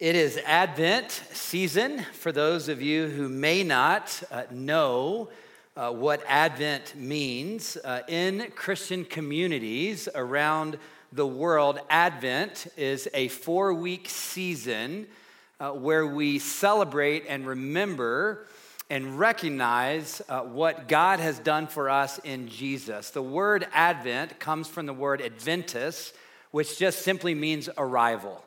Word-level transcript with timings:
It 0.00 0.16
is 0.16 0.38
Advent 0.46 1.10
season. 1.10 2.06
For 2.14 2.32
those 2.32 2.70
of 2.70 2.80
you 2.80 3.08
who 3.08 3.28
may 3.28 3.62
not 3.62 4.22
uh, 4.30 4.44
know 4.50 5.28
uh, 5.76 5.92
what 5.92 6.22
Advent 6.26 6.94
means, 6.96 7.76
uh, 7.76 8.00
in 8.08 8.50
Christian 8.56 9.04
communities 9.04 10.08
around 10.14 10.78
the 11.12 11.26
world, 11.26 11.80
Advent 11.90 12.66
is 12.78 13.08
a 13.12 13.28
four 13.28 13.74
week 13.74 14.08
season 14.08 15.06
uh, 15.60 15.72
where 15.72 16.06
we 16.06 16.38
celebrate 16.38 17.26
and 17.28 17.46
remember 17.46 18.46
and 18.88 19.18
recognize 19.18 20.22
uh, 20.30 20.40
what 20.40 20.88
God 20.88 21.20
has 21.20 21.38
done 21.38 21.66
for 21.66 21.90
us 21.90 22.16
in 22.20 22.48
Jesus. 22.48 23.10
The 23.10 23.20
word 23.20 23.68
Advent 23.74 24.38
comes 24.38 24.66
from 24.66 24.86
the 24.86 24.94
word 24.94 25.20
Adventus, 25.20 26.14
which 26.52 26.78
just 26.78 27.02
simply 27.02 27.34
means 27.34 27.68
arrival. 27.76 28.42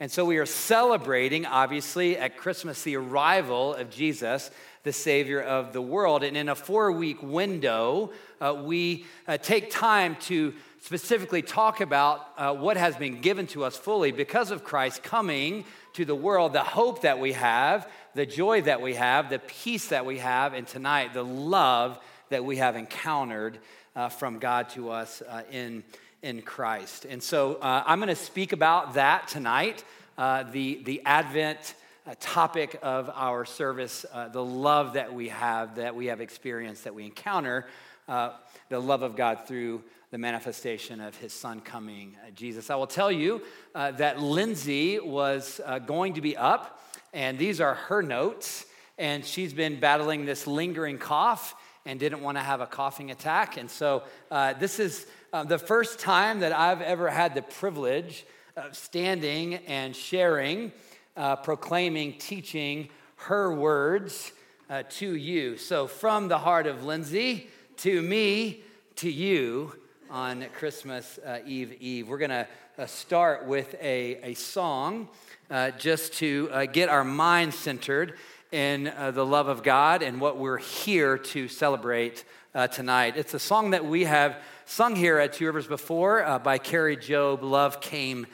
And 0.00 0.10
so 0.10 0.24
we 0.24 0.38
are 0.38 0.46
celebrating, 0.46 1.46
obviously, 1.46 2.18
at 2.18 2.36
Christmas, 2.36 2.82
the 2.82 2.96
arrival 2.96 3.74
of 3.74 3.90
Jesus, 3.90 4.50
the 4.82 4.92
Savior 4.92 5.40
of 5.40 5.72
the 5.72 5.80
world. 5.80 6.24
And 6.24 6.36
in 6.36 6.48
a 6.48 6.54
four 6.54 6.90
week 6.90 7.22
window, 7.22 8.10
uh, 8.40 8.60
we 8.64 9.06
uh, 9.28 9.38
take 9.38 9.70
time 9.70 10.16
to 10.22 10.52
specifically 10.80 11.42
talk 11.42 11.80
about 11.80 12.28
uh, 12.36 12.54
what 12.54 12.76
has 12.76 12.96
been 12.96 13.20
given 13.20 13.46
to 13.46 13.64
us 13.64 13.76
fully 13.76 14.10
because 14.10 14.50
of 14.50 14.64
Christ 14.64 15.02
coming 15.02 15.64
to 15.94 16.04
the 16.04 16.14
world, 16.14 16.52
the 16.52 16.62
hope 16.62 17.02
that 17.02 17.20
we 17.20 17.32
have, 17.32 17.88
the 18.14 18.26
joy 18.26 18.62
that 18.62 18.82
we 18.82 18.94
have, 18.94 19.30
the 19.30 19.38
peace 19.38 19.88
that 19.88 20.04
we 20.04 20.18
have, 20.18 20.54
and 20.54 20.66
tonight, 20.66 21.14
the 21.14 21.24
love 21.24 21.98
that 22.30 22.44
we 22.44 22.56
have 22.56 22.74
encountered 22.74 23.58
uh, 23.94 24.08
from 24.08 24.40
God 24.40 24.68
to 24.70 24.90
us 24.90 25.22
uh, 25.22 25.42
in 25.50 25.84
in 26.24 26.40
Christ. 26.40 27.04
And 27.04 27.22
so 27.22 27.56
uh, 27.56 27.84
I'm 27.86 27.98
going 27.98 28.08
to 28.08 28.16
speak 28.16 28.52
about 28.52 28.94
that 28.94 29.28
tonight, 29.28 29.84
uh, 30.16 30.44
the, 30.44 30.82
the 30.82 31.02
Advent 31.04 31.74
uh, 32.06 32.14
topic 32.18 32.78
of 32.82 33.10
our 33.14 33.44
service, 33.44 34.06
uh, 34.10 34.28
the 34.28 34.42
love 34.42 34.94
that 34.94 35.12
we 35.12 35.28
have, 35.28 35.76
that 35.76 35.94
we 35.94 36.06
have 36.06 36.22
experienced, 36.22 36.84
that 36.84 36.94
we 36.94 37.04
encounter, 37.04 37.66
uh, 38.08 38.30
the 38.70 38.80
love 38.80 39.02
of 39.02 39.16
God 39.16 39.46
through 39.46 39.82
the 40.12 40.16
manifestation 40.16 40.98
of 41.02 41.14
his 41.16 41.34
son 41.34 41.60
coming, 41.60 42.16
uh, 42.26 42.30
Jesus. 42.30 42.70
I 42.70 42.76
will 42.76 42.86
tell 42.86 43.12
you 43.12 43.42
that 43.74 44.18
Lindsay 44.18 45.00
was 45.00 45.60
going 45.84 46.14
to 46.14 46.22
be 46.22 46.38
up, 46.38 46.80
and 47.12 47.38
these 47.38 47.60
are 47.60 47.74
her 47.74 48.00
notes, 48.00 48.64
and 48.96 49.26
she's 49.26 49.52
been 49.52 49.78
battling 49.78 50.24
this 50.24 50.46
lingering 50.46 50.96
cough 50.96 51.54
and 51.86 52.00
didn't 52.00 52.22
want 52.22 52.36
to 52.38 52.42
have 52.42 52.60
a 52.60 52.66
coughing 52.66 53.10
attack. 53.10 53.56
And 53.56 53.70
so 53.70 54.02
this 54.30 54.78
is 54.78 55.06
uh, 55.34 55.42
the 55.42 55.58
first 55.58 55.98
time 55.98 56.38
that 56.38 56.52
I've 56.52 56.80
ever 56.80 57.10
had 57.10 57.34
the 57.34 57.42
privilege 57.42 58.24
of 58.56 58.76
standing 58.76 59.56
and 59.66 59.96
sharing, 59.96 60.70
uh, 61.16 61.34
proclaiming, 61.34 62.18
teaching 62.18 62.88
her 63.16 63.52
words 63.52 64.30
uh, 64.70 64.84
to 64.90 65.16
you. 65.16 65.56
So, 65.56 65.88
from 65.88 66.28
the 66.28 66.38
heart 66.38 66.68
of 66.68 66.84
Lindsay 66.84 67.48
to 67.78 68.00
me 68.00 68.62
to 68.94 69.10
you 69.10 69.74
on 70.08 70.46
Christmas 70.54 71.18
uh, 71.26 71.40
Eve 71.44 71.72
Eve, 71.80 72.06
we're 72.06 72.18
going 72.18 72.30
to 72.30 72.46
uh, 72.78 72.86
start 72.86 73.44
with 73.44 73.74
a, 73.82 74.30
a 74.30 74.34
song 74.34 75.08
uh, 75.50 75.72
just 75.72 76.12
to 76.14 76.68
get 76.72 76.88
our 76.88 77.02
mind 77.02 77.52
centered 77.52 78.14
in 78.54 78.84
the 78.84 79.26
love 79.26 79.48
of 79.48 79.64
God 79.64 80.00
and 80.00 80.20
what 80.20 80.38
we're 80.38 80.58
here 80.58 81.18
to 81.18 81.48
celebrate 81.48 82.24
tonight. 82.70 83.16
It's 83.16 83.34
a 83.34 83.38
song 83.40 83.70
that 83.70 83.84
we 83.84 84.04
have 84.04 84.36
sung 84.64 84.94
here 84.94 85.18
at 85.18 85.32
Two 85.32 85.46
Rivers 85.46 85.66
before 85.66 86.24
uh, 86.24 86.38
by 86.38 86.58
Kari 86.58 86.96
Jobe, 86.96 87.42
Love 87.42 87.80
Came 87.80 88.28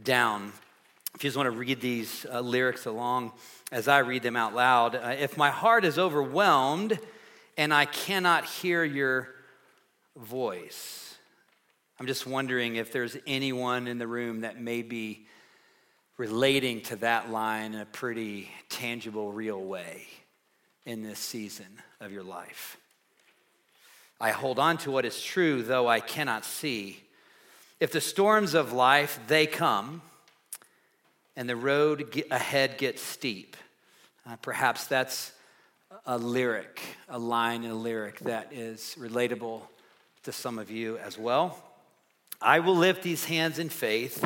Down. 0.00 0.52
If 1.16 1.24
you 1.24 1.28
just 1.28 1.36
want 1.36 1.48
to 1.48 1.58
read 1.58 1.80
these 1.80 2.24
uh, 2.32 2.38
lyrics 2.38 2.86
along 2.86 3.32
as 3.72 3.88
I 3.88 3.98
read 3.98 4.22
them 4.22 4.36
out 4.36 4.54
loud, 4.54 4.94
uh, 4.94 5.16
if 5.18 5.36
my 5.36 5.50
heart 5.50 5.84
is 5.84 5.98
overwhelmed 5.98 6.96
and 7.56 7.74
I 7.74 7.84
cannot 7.84 8.44
hear 8.44 8.84
your 8.84 9.34
voice, 10.16 11.16
I'm 11.98 12.06
just 12.06 12.28
wondering 12.28 12.76
if 12.76 12.92
there's 12.92 13.16
anyone 13.26 13.88
in 13.88 13.98
the 13.98 14.06
room 14.06 14.42
that 14.42 14.60
may 14.60 14.82
be 14.82 15.26
relating 16.16 16.80
to 16.82 16.96
that 16.96 17.30
line 17.30 17.74
in 17.74 17.80
a 17.80 17.86
pretty 17.86 18.50
tangible, 18.68 19.32
real 19.32 19.60
way 19.60 20.06
in 20.86 21.02
this 21.02 21.18
season 21.18 21.66
of 22.00 22.12
your 22.12 22.22
life. 22.22 22.76
I 24.20 24.30
hold 24.30 24.58
on 24.58 24.78
to 24.78 24.90
what 24.90 25.04
is 25.04 25.20
true, 25.20 25.62
though 25.62 25.88
I 25.88 26.00
cannot 26.00 26.44
see. 26.44 27.02
If 27.80 27.90
the 27.90 28.00
storms 28.00 28.54
of 28.54 28.72
life, 28.72 29.18
they 29.26 29.46
come, 29.46 30.02
and 31.36 31.48
the 31.48 31.56
road 31.56 32.22
ahead 32.30 32.78
gets 32.78 33.02
steep, 33.02 33.56
uh, 34.26 34.36
perhaps 34.36 34.86
that's 34.86 35.32
a 36.06 36.16
lyric, 36.16 36.80
a 37.08 37.18
line 37.18 37.64
in 37.64 37.70
a 37.70 37.74
lyric 37.74 38.20
that 38.20 38.52
is 38.52 38.96
relatable 38.98 39.62
to 40.22 40.32
some 40.32 40.58
of 40.58 40.70
you 40.70 40.96
as 40.98 41.18
well. 41.18 41.62
I 42.40 42.60
will 42.60 42.76
lift 42.76 43.02
these 43.02 43.24
hands 43.24 43.58
in 43.58 43.68
faith. 43.68 44.24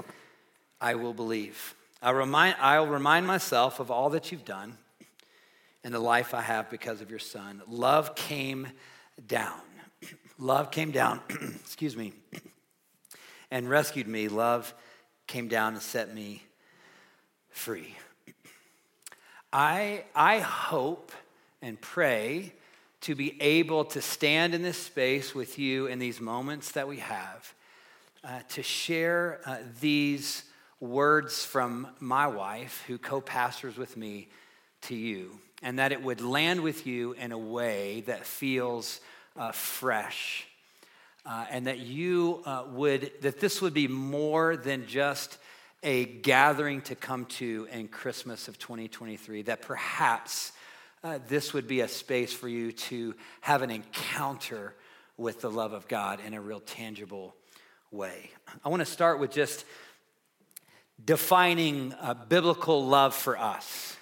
I 0.80 0.94
will 0.94 1.14
believe. 1.14 1.74
I'll 2.00 2.14
remind, 2.14 2.56
I'll 2.60 2.86
remind 2.86 3.26
myself 3.26 3.80
of 3.80 3.90
all 3.90 4.10
that 4.10 4.30
you've 4.30 4.44
done 4.44 4.76
and 5.82 5.92
the 5.92 5.98
life 5.98 6.32
I 6.32 6.42
have 6.42 6.70
because 6.70 7.00
of 7.00 7.10
your 7.10 7.18
son. 7.18 7.60
Love 7.66 8.14
came 8.14 8.68
down. 9.26 9.60
Love 10.38 10.70
came 10.70 10.92
down, 10.92 11.20
excuse 11.60 11.96
me, 11.96 12.12
and 13.50 13.68
rescued 13.68 14.06
me. 14.06 14.28
Love 14.28 14.72
came 15.26 15.48
down 15.48 15.74
and 15.74 15.82
set 15.82 16.14
me 16.14 16.44
free. 17.50 17.96
I, 19.52 20.04
I 20.14 20.38
hope 20.38 21.10
and 21.60 21.80
pray 21.80 22.52
to 23.00 23.16
be 23.16 23.40
able 23.42 23.84
to 23.86 24.00
stand 24.00 24.54
in 24.54 24.62
this 24.62 24.78
space 24.78 25.34
with 25.34 25.58
you 25.58 25.86
in 25.86 25.98
these 25.98 26.20
moments 26.20 26.72
that 26.72 26.86
we 26.86 26.98
have, 26.98 27.54
uh, 28.22 28.40
to 28.50 28.62
share 28.62 29.40
uh, 29.46 29.56
these 29.80 30.44
words 30.80 31.44
from 31.44 31.88
my 32.00 32.26
wife, 32.26 32.84
who 32.86 32.98
co 32.98 33.20
pastors 33.20 33.76
with 33.76 33.96
me, 33.96 34.28
to 34.82 34.94
you, 34.94 35.38
and 35.62 35.78
that 35.78 35.92
it 35.92 36.02
would 36.02 36.20
land 36.20 36.60
with 36.60 36.86
you 36.86 37.12
in 37.12 37.32
a 37.32 37.38
way 37.38 38.02
that 38.02 38.24
feels 38.24 39.00
uh, 39.36 39.52
fresh. 39.52 40.46
Uh, 41.26 41.44
and 41.50 41.66
that 41.66 41.78
you 41.78 42.42
uh, 42.46 42.64
would, 42.70 43.12
that 43.20 43.38
this 43.38 43.60
would 43.60 43.74
be 43.74 43.86
more 43.86 44.56
than 44.56 44.86
just 44.86 45.36
a 45.82 46.06
gathering 46.06 46.80
to 46.80 46.94
come 46.94 47.26
to 47.26 47.68
in 47.70 47.86
Christmas 47.86 48.48
of 48.48 48.58
2023, 48.58 49.42
that 49.42 49.60
perhaps 49.60 50.52
uh, 51.04 51.18
this 51.28 51.52
would 51.52 51.68
be 51.68 51.80
a 51.80 51.88
space 51.88 52.32
for 52.32 52.48
you 52.48 52.72
to 52.72 53.14
have 53.42 53.62
an 53.62 53.70
encounter 53.70 54.74
with 55.16 55.40
the 55.40 55.50
love 55.50 55.72
of 55.72 55.86
God 55.86 56.20
in 56.24 56.34
a 56.34 56.40
real 56.40 56.60
tangible 56.60 57.34
way. 57.90 58.30
I 58.64 58.68
want 58.68 58.80
to 58.80 58.86
start 58.86 59.18
with 59.18 59.30
just 59.30 59.64
defining 61.04 61.94
biblical 62.28 62.86
love 62.86 63.14
for 63.14 63.38
us 63.38 63.96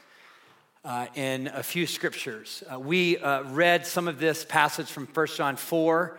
uh, 0.86 1.06
in 1.16 1.48
a 1.48 1.62
few 1.62 1.86
scriptures. 1.86 2.62
Uh, 2.72 2.78
we 2.78 3.18
uh, 3.18 3.42
read 3.42 3.84
some 3.84 4.06
of 4.06 4.20
this 4.20 4.44
passage 4.44 4.88
from 4.88 5.06
1 5.06 5.26
John 5.36 5.56
4 5.56 6.18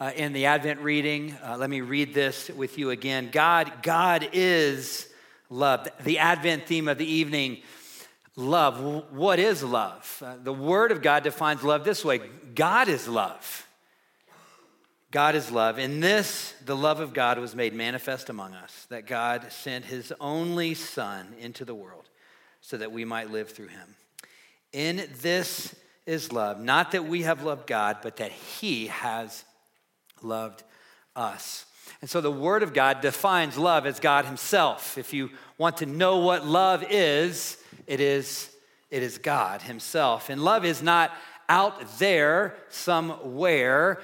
uh, 0.00 0.12
in 0.16 0.32
the 0.32 0.46
Advent 0.46 0.80
reading. 0.80 1.36
Uh, 1.44 1.56
let 1.58 1.68
me 1.68 1.82
read 1.82 2.14
this 2.14 2.48
with 2.48 2.78
you 2.78 2.90
again. 2.90 3.28
God, 3.30 3.70
God 3.82 4.30
is 4.32 5.08
love. 5.50 5.86
The 6.02 6.18
Advent 6.18 6.66
theme 6.66 6.88
of 6.88 6.96
the 6.96 7.10
evening, 7.10 7.58
love. 8.36 9.12
What 9.12 9.38
is 9.38 9.62
love? 9.62 10.22
Uh, 10.24 10.36
the 10.42 10.52
Word 10.52 10.92
of 10.92 11.02
God 11.02 11.22
defines 11.22 11.62
love 11.62 11.84
this 11.84 12.04
way 12.04 12.20
God 12.54 12.88
is 12.88 13.06
love. 13.06 13.65
God 15.10 15.34
is 15.34 15.50
love. 15.50 15.78
In 15.78 16.00
this, 16.00 16.54
the 16.64 16.76
love 16.76 17.00
of 17.00 17.14
God 17.14 17.38
was 17.38 17.54
made 17.54 17.74
manifest 17.74 18.28
among 18.28 18.54
us, 18.54 18.86
that 18.90 19.06
God 19.06 19.50
sent 19.50 19.84
his 19.84 20.12
only 20.20 20.74
Son 20.74 21.34
into 21.38 21.64
the 21.64 21.74
world 21.74 22.08
so 22.60 22.76
that 22.76 22.92
we 22.92 23.04
might 23.04 23.30
live 23.30 23.50
through 23.50 23.68
him. 23.68 23.94
In 24.72 25.08
this 25.22 25.74
is 26.06 26.32
love, 26.32 26.60
not 26.60 26.92
that 26.92 27.04
we 27.04 27.22
have 27.22 27.42
loved 27.42 27.66
God, 27.66 27.98
but 28.02 28.16
that 28.16 28.30
He 28.30 28.86
has 28.86 29.44
loved 30.22 30.62
us. 31.14 31.66
And 32.00 32.08
so 32.08 32.20
the 32.20 32.30
Word 32.30 32.62
of 32.62 32.72
God 32.72 33.00
defines 33.00 33.58
love 33.58 33.86
as 33.86 34.00
God 34.00 34.24
Himself. 34.24 34.96
If 34.98 35.12
you 35.12 35.30
want 35.58 35.78
to 35.78 35.86
know 35.86 36.18
what 36.18 36.46
love 36.46 36.84
is, 36.88 37.58
it 37.86 38.00
is, 38.00 38.50
it 38.90 39.02
is 39.02 39.18
God 39.18 39.62
Himself. 39.62 40.30
And 40.30 40.42
love 40.42 40.64
is 40.64 40.82
not 40.82 41.10
out 41.48 41.98
there 41.98 42.56
somewhere, 42.68 44.00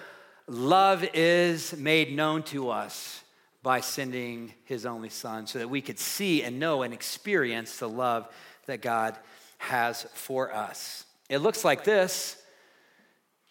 love 0.47 1.05
is 1.15 1.77
made 1.77 2.15
known 2.15 2.43
to 2.45 2.71
us 2.71 3.23
by 3.63 3.81
sending 3.81 4.53
His 4.65 4.87
only 4.87 5.09
Son 5.09 5.47
so 5.47 5.59
that 5.59 5.69
we 5.69 5.81
could 5.81 5.99
see 5.99 6.43
and 6.43 6.59
know 6.59 6.83
and 6.83 6.93
experience 6.93 7.79
the 7.79 7.89
love 7.89 8.29
that 8.67 8.83
God 8.83 9.17
has 9.59 10.03
for 10.15 10.53
us. 10.53 11.05
It 11.29 11.39
looks 11.39 11.65
like 11.65 11.85
this. 11.85 12.37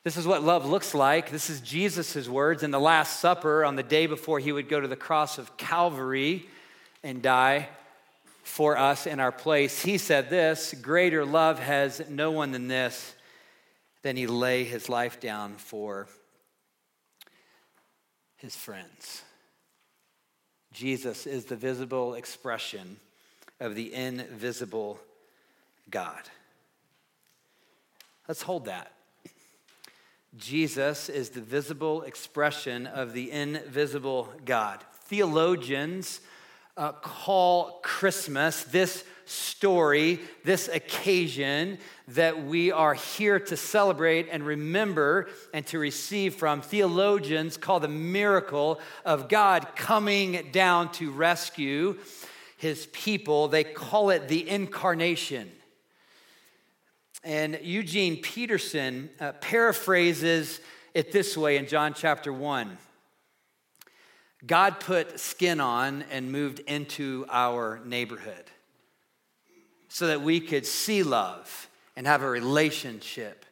This 0.03 0.17
is 0.17 0.27
what 0.27 0.43
love 0.43 0.67
looks 0.67 0.93
like. 0.93 1.31
This 1.31 1.49
is 1.49 1.61
Jesus' 1.61 2.27
words 2.27 2.63
in 2.63 2.71
the 2.71 2.79
Last 2.79 3.19
Supper 3.19 3.63
on 3.63 3.75
the 3.75 3.83
day 3.83 4.07
before 4.07 4.39
he 4.39 4.51
would 4.51 4.67
go 4.67 4.79
to 4.79 4.87
the 4.87 4.95
cross 4.95 5.37
of 5.37 5.57
Calvary 5.57 6.47
and 7.03 7.21
die. 7.21 7.69
for 8.43 8.75
us 8.75 9.05
in 9.05 9.19
our 9.19 9.31
place. 9.31 9.83
He 9.83 9.99
said 9.99 10.29
this 10.29 10.73
Greater 10.81 11.23
love 11.23 11.59
has 11.59 12.01
no 12.09 12.31
one 12.31 12.51
than 12.51 12.67
this, 12.67 13.13
than 14.01 14.17
he 14.17 14.25
lay 14.25 14.63
his 14.63 14.89
life 14.89 15.19
down 15.19 15.53
for 15.57 16.07
his 18.41 18.55
friends. 18.55 19.21
Jesus 20.73 21.27
is 21.27 21.45
the 21.45 21.55
visible 21.55 22.15
expression 22.15 22.97
of 23.59 23.75
the 23.75 23.93
invisible 23.93 24.99
God. 25.89 26.23
Let's 28.27 28.41
hold 28.41 28.65
that. 28.65 28.91
Jesus 30.37 31.09
is 31.09 31.29
the 31.29 31.41
visible 31.41 32.01
expression 32.01 32.87
of 32.87 33.13
the 33.13 33.31
invisible 33.31 34.29
God. 34.43 34.79
Theologians 35.03 36.21
uh, 36.77 36.93
call 36.93 37.79
Christmas 37.83 38.63
this 38.63 39.03
story, 39.31 40.19
this 40.43 40.67
occasion 40.67 41.77
that 42.09 42.43
we 42.43 42.71
are 42.71 42.93
here 42.93 43.39
to 43.39 43.55
celebrate 43.55 44.27
and 44.29 44.45
remember 44.45 45.29
and 45.53 45.65
to 45.67 45.79
receive 45.79 46.35
from. 46.35 46.61
Theologians 46.61 47.57
call 47.57 47.79
the 47.79 47.87
miracle 47.87 48.79
of 49.05 49.29
God 49.29 49.75
coming 49.75 50.49
down 50.51 50.91
to 50.93 51.11
rescue 51.11 51.97
his 52.57 52.87
people. 52.87 53.47
They 53.47 53.63
call 53.63 54.09
it 54.09 54.27
the 54.27 54.47
incarnation. 54.47 55.49
And 57.23 57.59
Eugene 57.61 58.21
Peterson 58.21 59.09
uh, 59.19 59.31
paraphrases 59.33 60.59
it 60.93 61.11
this 61.11 61.37
way 61.37 61.57
in 61.57 61.67
John 61.67 61.93
chapter 61.93 62.33
1. 62.33 62.77
God 64.45 64.79
put 64.79 65.19
skin 65.19 65.61
on 65.61 66.03
and 66.11 66.31
moved 66.31 66.59
into 66.61 67.25
our 67.29 67.79
neighborhood 67.85 68.45
so 69.93 70.07
that 70.07 70.21
we 70.21 70.39
could 70.39 70.65
see 70.65 71.03
love 71.03 71.67
and 71.97 72.07
have 72.07 72.23
a 72.23 72.29
relationship 72.29 73.45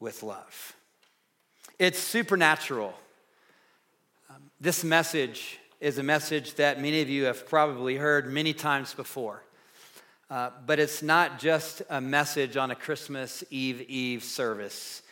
with 0.00 0.22
love. 0.22 0.74
It's 1.78 1.98
supernatural. 1.98 2.94
Um, 4.30 4.50
this 4.62 4.82
message 4.82 5.58
is 5.78 5.98
a 5.98 6.02
message 6.02 6.54
that 6.54 6.80
many 6.80 7.02
of 7.02 7.10
you 7.10 7.24
have 7.24 7.46
probably 7.46 7.96
heard 7.96 8.32
many 8.32 8.54
times 8.54 8.94
before. 8.94 9.42
Uh, 10.30 10.48
but 10.64 10.78
it's 10.78 11.02
not 11.02 11.38
just 11.38 11.82
a 11.90 12.00
message 12.00 12.56
on 12.56 12.70
a 12.70 12.74
Christmas 12.74 13.44
Eve 13.50 13.82
Eve 13.82 14.24
service. 14.24 15.02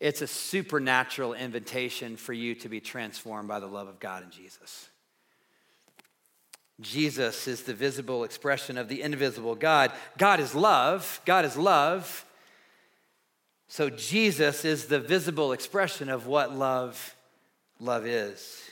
It's 0.00 0.20
a 0.20 0.26
supernatural 0.26 1.32
invitation 1.32 2.16
for 2.16 2.32
you 2.32 2.56
to 2.56 2.68
be 2.68 2.80
transformed 2.80 3.46
by 3.46 3.60
the 3.60 3.68
love 3.68 3.86
of 3.86 4.00
God 4.00 4.24
and 4.24 4.32
Jesus. 4.32 4.88
Jesus 6.80 7.48
is 7.48 7.62
the 7.62 7.74
visible 7.74 8.24
expression 8.24 8.76
of 8.76 8.88
the 8.88 9.02
invisible 9.02 9.54
God. 9.54 9.92
God 10.18 10.40
is 10.40 10.54
love. 10.54 11.20
God 11.24 11.44
is 11.44 11.56
love. 11.56 12.26
So 13.68 13.90
Jesus 13.90 14.64
is 14.64 14.86
the 14.86 15.00
visible 15.00 15.52
expression 15.52 16.08
of 16.08 16.26
what 16.26 16.54
love 16.54 17.16
love 17.80 18.06
is. 18.06 18.62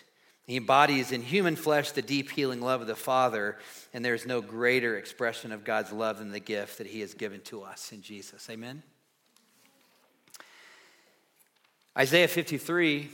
He 0.47 0.57
embodies 0.57 1.11
in 1.11 1.23
human 1.23 1.57
flesh 1.57 1.91
the 1.93 2.03
deep 2.03 2.31
healing 2.31 2.61
love 2.61 2.83
of 2.83 2.87
the 2.87 2.95
Father, 2.95 3.57
and 3.95 4.05
there 4.05 4.15
is 4.15 4.27
no 4.27 4.43
greater 4.43 4.99
expression 4.99 5.53
of 5.53 5.65
God's 5.65 5.91
love 5.91 6.19
than 6.19 6.33
the 6.33 6.41
gift 6.41 6.79
that 6.79 6.87
He 6.87 7.01
has 7.01 7.15
given 7.15 7.41
to 7.43 7.63
us 7.63 7.93
in 7.93 8.03
Jesus. 8.03 8.49
Amen. 8.51 8.83
Isaiah 11.97 12.29
53, 12.29 13.09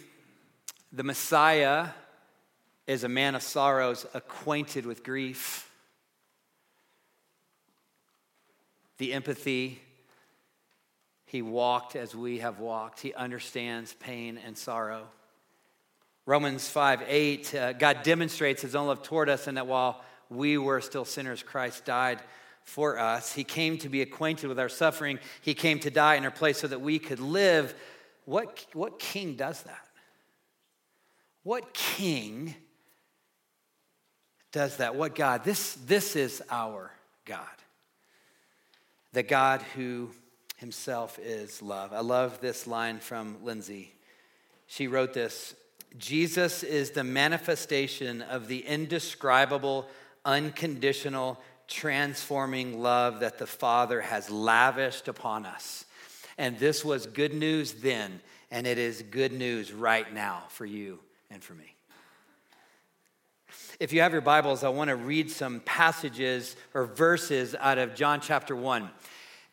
the 0.93 1.05
Messiah 1.05 1.89
is 2.91 3.05
a 3.05 3.09
man 3.09 3.37
of 3.37 3.43
sorrows, 3.43 4.05
acquainted 4.15 4.85
with 4.85 5.05
grief. 5.05 5.71
The 8.99 9.13
empathy, 9.13 9.81
he 11.25 11.41
walked 11.41 11.95
as 11.95 12.17
we 12.17 12.39
have 12.39 12.59
walked. 12.59 12.99
He 12.99 13.15
understands 13.15 13.95
pain 13.95 14.41
and 14.45 14.59
sorrow. 14.59 15.07
Romans 16.27 16.69
5 16.69 17.05
8, 17.07 17.55
uh, 17.55 17.73
God 17.75 18.03
demonstrates 18.03 18.61
his 18.61 18.75
own 18.75 18.89
love 18.89 19.05
toward 19.05 19.29
us, 19.29 19.47
and 19.47 19.57
that 19.57 19.69
while 19.69 20.03
we 20.29 20.59
were 20.59 20.81
still 20.81 21.05
sinners, 21.05 21.45
Christ 21.45 21.85
died 21.85 22.21
for 22.65 22.99
us. 22.99 23.33
He 23.33 23.45
came 23.45 23.79
to 23.79 23.89
be 23.89 24.03
acquainted 24.03 24.49
with 24.49 24.59
our 24.59 24.69
suffering, 24.69 25.21
he 25.43 25.55
came 25.55 25.79
to 25.79 25.93
die 25.93 26.17
in 26.17 26.25
our 26.25 26.33
place 26.33 26.59
so 26.59 26.67
that 26.67 26.81
we 26.81 26.99
could 26.99 27.21
live. 27.21 27.73
What, 28.25 28.67
what 28.73 28.99
king 28.99 29.37
does 29.37 29.63
that? 29.63 29.87
What 31.45 31.73
king 31.73 32.57
does 34.53 34.79
that? 34.79 34.95
What 34.95 35.15
God? 35.15 35.45
This, 35.45 35.75
this 35.75 36.17
is 36.17 36.43
our 36.51 36.91
God. 37.25 37.47
The 39.13 39.23
God 39.23 39.63
who 39.75 40.11
himself 40.57 41.19
is 41.19 41.63
love. 41.63 41.93
I 41.93 42.01
love 42.01 42.41
this 42.41 42.67
line 42.67 42.99
from 42.99 43.39
Lindsay. 43.43 43.95
She 44.67 44.87
wrote 44.87 45.15
this 45.15 45.55
Jesus 45.99 46.63
is 46.63 46.91
the 46.91 47.05
manifestation 47.05 48.23
of 48.23 48.47
the 48.47 48.65
indescribable, 48.67 49.89
unconditional, 50.25 51.41
transforming 51.67 52.81
love 52.81 53.21
that 53.21 53.39
the 53.39 53.47
Father 53.47 54.01
has 54.01 54.31
lavished 54.31 55.09
upon 55.09 55.47
us. 55.47 55.85
And 56.39 56.59
this 56.59 56.85
was 56.85 57.07
good 57.07 57.35
news 57.35 57.73
then, 57.75 58.21
and 58.51 58.67
it 58.67 58.79
is 58.79 59.03
good 59.03 59.33
news 59.33 59.73
right 59.73 60.13
now 60.13 60.45
for 60.49 60.65
you 60.65 61.01
and 61.31 61.43
for 61.43 61.55
me. 61.55 61.75
If 63.81 63.95
you 63.95 64.03
have 64.03 64.13
your 64.13 64.21
Bibles, 64.21 64.63
I 64.63 64.69
want 64.69 64.89
to 64.89 64.97
read 64.97 65.31
some 65.31 65.61
passages 65.61 66.55
or 66.75 66.85
verses 66.85 67.55
out 67.59 67.79
of 67.79 67.95
John 67.95 68.21
chapter 68.21 68.55
1. 68.55 68.91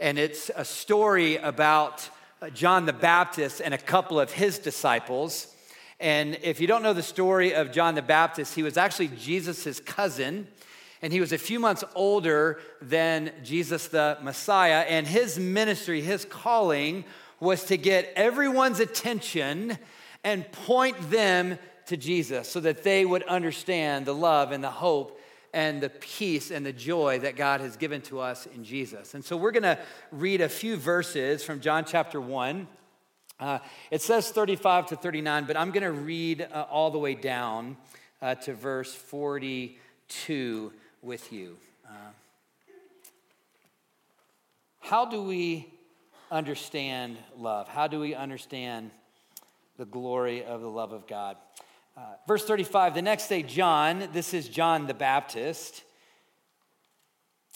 And 0.01 0.19
it's 0.19 0.51
a 0.53 0.65
story 0.65 1.38
about 1.38 2.09
uh, 2.41 2.50
John 2.50 2.85
the 2.85 2.91
Baptist 2.91 3.62
and 3.62 3.74
a 3.74 3.77
couple 3.77 4.19
of 4.19 4.33
his 4.33 4.59
disciples. 4.59 5.56
And 6.01 6.38
if 6.44 6.59
you 6.59 6.68
don't 6.68 6.83
know 6.83 6.91
the 6.91 7.01
story 7.01 7.56
of 7.56 7.71
John 7.71 7.95
the 7.95 8.01
Baptist, 8.01 8.53
he 8.53 8.63
was 8.63 8.75
actually 8.75 9.07
Jesus' 9.18 9.79
cousin, 9.79 10.50
and 11.01 11.13
he 11.13 11.21
was 11.21 11.31
a 11.31 11.38
few 11.38 11.57
months 11.57 11.85
older 11.95 12.59
than 12.81 13.31
Jesus 13.45 13.88
the 13.88 14.18
Messiah. 14.21 14.83
And 14.89 15.07
his 15.07 15.39
ministry, 15.39 16.01
his 16.01 16.25
calling, 16.25 17.06
was 17.39 17.63
to 17.68 17.77
get 17.77 18.12
everyone's 18.18 18.81
attention 18.81 19.77
and 20.25 20.51
point 20.51 21.12
them 21.12 21.57
to 21.88 21.98
Jesus 21.98 22.48
so 22.50 22.60
that 22.60 22.84
they 22.84 23.06
would 23.06 23.24
understand 23.24 24.06
the 24.06 24.13
love 24.13 24.51
and 24.51 24.63
the 24.63 24.72
hope 24.72 25.19
and 25.54 25.81
the 25.81 25.89
peace 25.89 26.51
and 26.51 26.66
the 26.66 26.74
joy 26.74 27.19
that 27.19 27.36
God 27.36 27.62
has 27.62 27.78
given 27.78 28.01
to 28.04 28.19
us 28.19 28.45
in 28.45 28.63
Jesus. 28.63 29.13
And 29.13 29.24
so 29.24 29.36
we're 29.36 29.51
going 29.51 29.63
to 29.63 29.79
read 30.12 30.41
a 30.41 30.50
few 30.50 30.75
verses 30.75 31.44
from 31.44 31.62
John 31.62 31.86
chapter 31.86 32.22
1. 32.22 32.67
Uh, 33.39 33.60
it 33.91 34.01
says 34.01 34.29
35 34.29 34.88
to 34.88 34.96
39, 34.96 35.46
but 35.46 35.58
I'm 35.58 35.72
going 35.72 35.84
to 35.84 35.91
read 35.91 36.48
uh, 36.51 36.65
all 36.70 36.91
the 36.91 36.98
way 37.00 37.15
down 37.15 37.77
uh, 38.22 38.36
to 38.36 38.53
verse 38.53 38.94
42 38.94 40.74
with 41.01 41.32
you. 41.32 41.58
Uh, 41.88 41.91
how 44.79 45.06
do 45.06 45.22
we 45.22 45.72
understand 46.32 47.17
love? 47.38 47.67
How 47.67 47.88
do 47.88 48.00
we 48.00 48.15
understand 48.15 48.91
the 49.77 49.86
glory 49.86 50.44
of 50.44 50.62
the 50.62 50.70
love 50.70 50.91
of 50.91 51.08
God? 51.08 51.38
Uh, 51.98 52.01
verse 52.27 52.46
35 52.46 52.94
the 52.94 53.01
next 53.01 53.27
day, 53.27 53.42
John, 53.42 54.10
this 54.13 54.32
is 54.32 54.48
John 54.48 54.86
the 54.86 54.94
Baptist, 54.94 55.84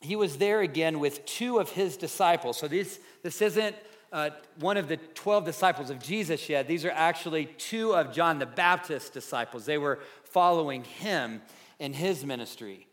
he 0.01 0.15
was 0.15 0.38
there 0.38 0.62
again 0.62 1.00
with 1.00 1.24
two 1.27 1.60
of 1.60 1.69
his 1.69 1.95
disciples. 1.95 2.57
So 2.57 2.67
this, 2.67 3.00
this 3.21 3.39
isn't 3.39 3.75
uh, 4.12 4.31
one 4.60 4.77
of 4.77 4.88
the 4.88 4.98
12 4.98 5.45
disciples 5.45 5.91
of 5.91 6.00
Jesus 6.00 6.50
yet. 6.50 6.67
These 6.67 6.86
are 6.86 6.91
actually 6.91 7.45
two 7.45 7.93
of 7.93 8.12
John 8.12 8.39
the 8.39 8.48
Baptist's 8.48 9.12
disciples. 9.12 9.65
They 9.65 9.77
were 9.77 10.00
following 10.24 10.86
him 10.86 11.43
in 11.77 11.93
his 11.93 12.25
ministry. 12.25 12.88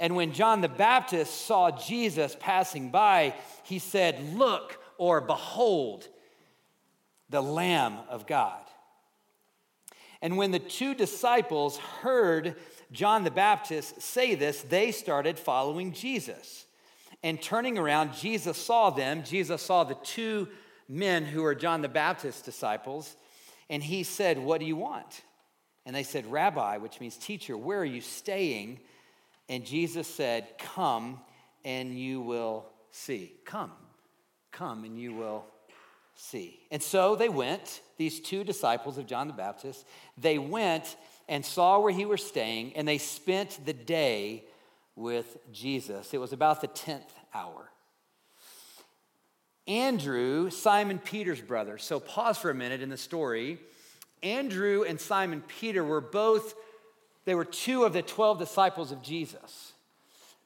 And 0.00 0.16
when 0.16 0.32
John 0.32 0.62
the 0.62 0.68
Baptist 0.68 1.46
saw 1.46 1.70
Jesus 1.70 2.36
passing 2.40 2.90
by, 2.90 3.34
he 3.62 3.78
said, 3.78 4.34
Look 4.34 4.80
or 4.98 5.20
behold, 5.20 6.08
the 7.30 7.40
Lamb 7.40 7.98
of 8.08 8.26
God. 8.26 8.62
And 10.22 10.36
when 10.36 10.52
the 10.52 10.60
two 10.60 10.94
disciples 10.94 11.76
heard 11.78 12.54
John 12.92 13.24
the 13.24 13.30
Baptist 13.30 14.00
say 14.00 14.36
this, 14.36 14.62
they 14.62 14.92
started 14.92 15.38
following 15.38 15.92
Jesus. 15.92 16.64
And 17.24 17.42
turning 17.42 17.76
around, 17.76 18.14
Jesus 18.14 18.56
saw 18.56 18.90
them. 18.90 19.24
Jesus 19.24 19.60
saw 19.62 19.84
the 19.84 19.96
two 19.96 20.48
men 20.88 21.24
who 21.24 21.42
were 21.42 21.54
John 21.54 21.82
the 21.82 21.88
Baptist's 21.88 22.42
disciples. 22.42 23.16
And 23.68 23.82
he 23.82 24.04
said, 24.04 24.38
What 24.38 24.60
do 24.60 24.66
you 24.66 24.76
want? 24.76 25.22
And 25.84 25.94
they 25.94 26.02
said, 26.04 26.30
Rabbi, 26.30 26.76
which 26.76 27.00
means 27.00 27.16
teacher, 27.16 27.56
where 27.56 27.80
are 27.80 27.84
you 27.84 28.00
staying? 28.00 28.78
And 29.48 29.66
Jesus 29.66 30.06
said, 30.06 30.46
Come 30.58 31.20
and 31.64 31.98
you 31.98 32.20
will 32.20 32.66
see. 32.90 33.34
Come, 33.44 33.72
come 34.52 34.84
and 34.84 34.98
you 34.98 35.14
will 35.14 35.46
see. 36.22 36.60
And 36.70 36.82
so 36.82 37.16
they 37.16 37.28
went, 37.28 37.80
these 37.98 38.20
two 38.20 38.44
disciples 38.44 38.96
of 38.96 39.06
John 39.06 39.26
the 39.26 39.34
Baptist, 39.34 39.86
they 40.16 40.38
went 40.38 40.96
and 41.28 41.44
saw 41.44 41.80
where 41.80 41.92
he 41.92 42.04
was 42.04 42.24
staying, 42.24 42.74
and 42.76 42.86
they 42.86 42.98
spent 42.98 43.60
the 43.64 43.72
day 43.72 44.44
with 44.94 45.38
Jesus. 45.52 46.14
It 46.14 46.18
was 46.18 46.32
about 46.32 46.60
the 46.60 46.68
10th 46.68 47.10
hour. 47.34 47.70
Andrew, 49.66 50.50
Simon 50.50 50.98
Peter's 50.98 51.40
brother. 51.40 51.78
So 51.78 52.00
pause 52.00 52.38
for 52.38 52.50
a 52.50 52.54
minute 52.54 52.82
in 52.82 52.88
the 52.88 52.96
story. 52.96 53.58
Andrew 54.22 54.84
and 54.84 55.00
Simon 55.00 55.42
Peter 55.46 55.84
were 55.84 56.00
both, 56.00 56.54
they 57.24 57.34
were 57.34 57.44
two 57.44 57.84
of 57.84 57.92
the 57.92 58.02
12 58.02 58.38
disciples 58.38 58.92
of 58.92 59.02
Jesus. 59.02 59.71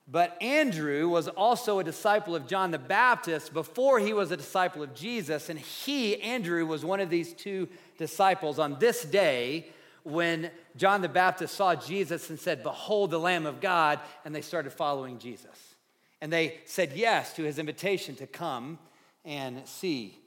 But 0.09 0.41
Andrew 0.41 1.09
was 1.09 1.27
also 1.27 1.79
a 1.81 1.85
disciple 1.85 2.37
of 2.37 2.47
John 2.47 2.71
the 2.71 2.79
Baptist 2.79 3.53
before 3.53 3.99
he 3.99 4.13
was 4.13 4.31
a 4.31 4.37
disciple 4.37 4.83
of 4.83 4.95
Jesus. 4.95 5.49
And 5.49 5.59
he, 5.59 6.21
Andrew, 6.23 6.65
was 6.65 6.85
one 6.85 7.01
of 7.01 7.11
these 7.11 7.33
two 7.33 7.69
disciples 7.99 8.59
on 8.61 8.79
this 8.79 9.05
day 9.05 9.67
when 10.05 10.51
John 10.77 11.03
the 11.03 11.09
Baptist 11.09 11.57
saw 11.57 11.75
Jesus 11.75 12.31
and 12.31 12.39
said, 12.39 12.63
Behold 12.63 13.11
the 13.11 13.19
Lamb 13.19 13.47
of 13.47 13.61
God, 13.61 13.99
and 14.25 14.33
they 14.33 14.43
started 14.43 14.73
following 14.73 15.19
Jesus. 15.19 15.75
And 16.21 16.33
they 16.33 16.61
said 16.67 16.93
yes 16.95 17.35
to 17.35 17.43
his 17.43 17.59
invitation 17.59 18.15
to 18.17 18.29
come 18.29 18.79
and 19.25 19.67
see. 19.67 20.21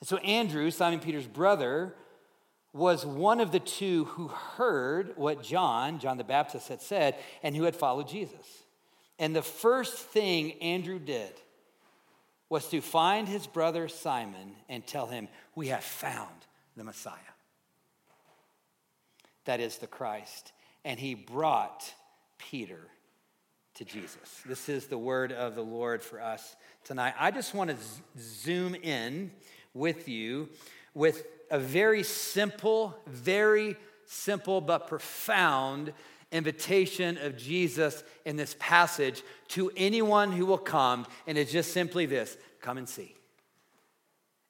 And 0.00 0.08
so 0.08 0.18
Andrew, 0.18 0.70
Simon 0.70 1.00
Peter's 1.00 1.26
brother, 1.26 1.94
was 2.72 3.04
one 3.04 3.40
of 3.40 3.50
the 3.50 3.58
two 3.58 4.04
who 4.04 4.28
heard 4.28 5.16
what 5.16 5.42
John, 5.42 5.98
John 5.98 6.18
the 6.18 6.24
Baptist, 6.24 6.68
had 6.68 6.80
said 6.80 7.16
and 7.42 7.56
who 7.56 7.64
had 7.64 7.74
followed 7.74 8.06
Jesus. 8.06 8.62
And 9.18 9.34
the 9.34 9.42
first 9.42 9.96
thing 9.96 10.52
Andrew 10.62 10.98
did 10.98 11.32
was 12.48 12.68
to 12.68 12.80
find 12.80 13.28
his 13.28 13.46
brother 13.46 13.88
Simon 13.88 14.54
and 14.68 14.86
tell 14.86 15.06
him, 15.06 15.28
We 15.54 15.68
have 15.68 15.84
found 15.84 16.34
the 16.76 16.84
Messiah 16.84 17.16
that 19.48 19.60
is 19.60 19.78
the 19.78 19.86
Christ. 19.86 20.52
And 20.84 21.00
he 21.00 21.14
brought 21.14 21.90
Peter 22.36 22.86
to 23.76 23.84
Jesus. 23.84 24.42
This 24.44 24.68
is 24.68 24.88
the 24.88 24.98
word 24.98 25.32
of 25.32 25.54
the 25.54 25.62
Lord 25.62 26.02
for 26.02 26.20
us 26.20 26.54
tonight. 26.84 27.14
I 27.18 27.30
just 27.30 27.54
want 27.54 27.70
to 27.70 27.76
zoom 28.20 28.74
in 28.74 29.30
with 29.72 30.06
you 30.06 30.50
with 30.92 31.24
a 31.50 31.58
very 31.58 32.02
simple, 32.02 32.94
very 33.06 33.74
simple 34.04 34.60
but 34.60 34.86
profound 34.86 35.94
invitation 36.32 37.18
of 37.18 37.36
Jesus 37.36 38.02
in 38.24 38.36
this 38.36 38.56
passage 38.58 39.22
to 39.48 39.70
anyone 39.76 40.32
who 40.32 40.46
will 40.46 40.58
come. 40.58 41.06
And 41.26 41.38
it's 41.38 41.52
just 41.52 41.72
simply 41.72 42.06
this 42.06 42.36
come 42.60 42.78
and 42.78 42.88
see. 42.88 43.14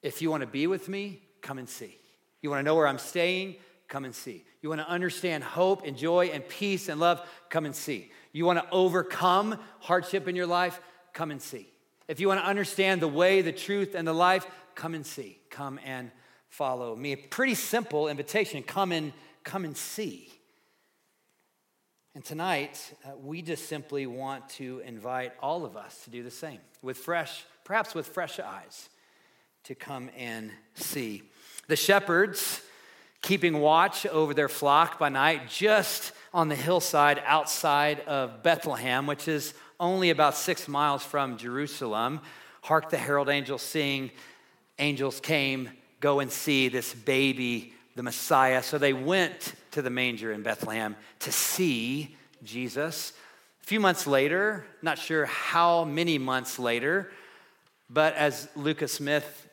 If 0.02 0.22
you 0.22 0.30
want 0.30 0.42
to 0.42 0.46
be 0.46 0.66
with 0.66 0.88
me, 0.88 1.20
come 1.40 1.58
and 1.58 1.68
see. 1.68 1.96
You 2.40 2.50
want 2.50 2.60
to 2.60 2.64
know 2.64 2.74
where 2.74 2.86
I'm 2.86 2.98
staying? 2.98 3.56
Come 3.88 4.04
and 4.04 4.14
see. 4.14 4.44
You 4.60 4.68
want 4.68 4.80
to 4.80 4.88
understand 4.88 5.44
hope 5.44 5.84
and 5.86 5.96
joy 5.96 6.26
and 6.26 6.46
peace 6.46 6.88
and 6.88 7.00
love? 7.00 7.26
Come 7.48 7.64
and 7.64 7.74
see. 7.74 8.10
You 8.32 8.44
want 8.44 8.58
to 8.58 8.70
overcome 8.70 9.58
hardship 9.80 10.28
in 10.28 10.36
your 10.36 10.46
life? 10.46 10.80
Come 11.12 11.30
and 11.30 11.40
see. 11.40 11.68
If 12.06 12.20
you 12.20 12.28
want 12.28 12.40
to 12.40 12.46
understand 12.46 13.02
the 13.02 13.08
way, 13.08 13.42
the 13.42 13.52
truth, 13.52 13.94
and 13.94 14.06
the 14.06 14.12
life, 14.12 14.46
come 14.74 14.94
and 14.94 15.04
see. 15.04 15.38
Come 15.50 15.78
and 15.84 16.10
follow 16.48 16.94
me. 16.96 17.12
A 17.12 17.16
pretty 17.16 17.54
simple 17.54 18.08
invitation. 18.08 18.62
Come 18.62 18.92
and 18.92 19.12
come 19.44 19.64
and 19.64 19.76
see. 19.76 20.30
And 22.18 22.24
tonight, 22.24 22.94
uh, 23.04 23.10
we 23.22 23.42
just 23.42 23.68
simply 23.68 24.04
want 24.08 24.48
to 24.56 24.82
invite 24.84 25.34
all 25.40 25.64
of 25.64 25.76
us 25.76 26.02
to 26.02 26.10
do 26.10 26.24
the 26.24 26.32
same 26.32 26.58
with 26.82 26.96
fresh, 26.96 27.44
perhaps 27.62 27.94
with 27.94 28.08
fresh 28.08 28.40
eyes, 28.40 28.88
to 29.62 29.76
come 29.76 30.10
and 30.16 30.50
see. 30.74 31.22
The 31.68 31.76
shepherds 31.76 32.60
keeping 33.22 33.60
watch 33.60 34.04
over 34.04 34.34
their 34.34 34.48
flock 34.48 34.98
by 34.98 35.10
night 35.10 35.48
just 35.48 36.10
on 36.34 36.48
the 36.48 36.56
hillside 36.56 37.22
outside 37.24 38.00
of 38.00 38.42
Bethlehem, 38.42 39.06
which 39.06 39.28
is 39.28 39.54
only 39.78 40.10
about 40.10 40.34
six 40.34 40.66
miles 40.66 41.04
from 41.04 41.36
Jerusalem. 41.36 42.20
Hark 42.62 42.90
the 42.90 42.98
herald 42.98 43.28
angels 43.28 43.62
sing, 43.62 44.10
angels 44.80 45.20
came, 45.20 45.70
go 46.00 46.18
and 46.18 46.32
see 46.32 46.68
this 46.68 46.92
baby, 46.94 47.74
the 47.94 48.02
Messiah. 48.02 48.64
So 48.64 48.76
they 48.76 48.92
went 48.92 49.54
to 49.72 49.82
the 49.82 49.90
manger 49.90 50.32
in 50.32 50.42
Bethlehem 50.42 50.96
to 51.20 51.32
see 51.32 52.16
Jesus. 52.42 53.12
A 53.62 53.66
few 53.66 53.80
months 53.80 54.06
later, 54.06 54.64
not 54.82 54.98
sure 54.98 55.26
how 55.26 55.84
many 55.84 56.18
months 56.18 56.58
later, 56.58 57.10
but 57.90 58.14
as 58.14 58.48
Lucas 58.54 58.92
Smith 58.92 59.48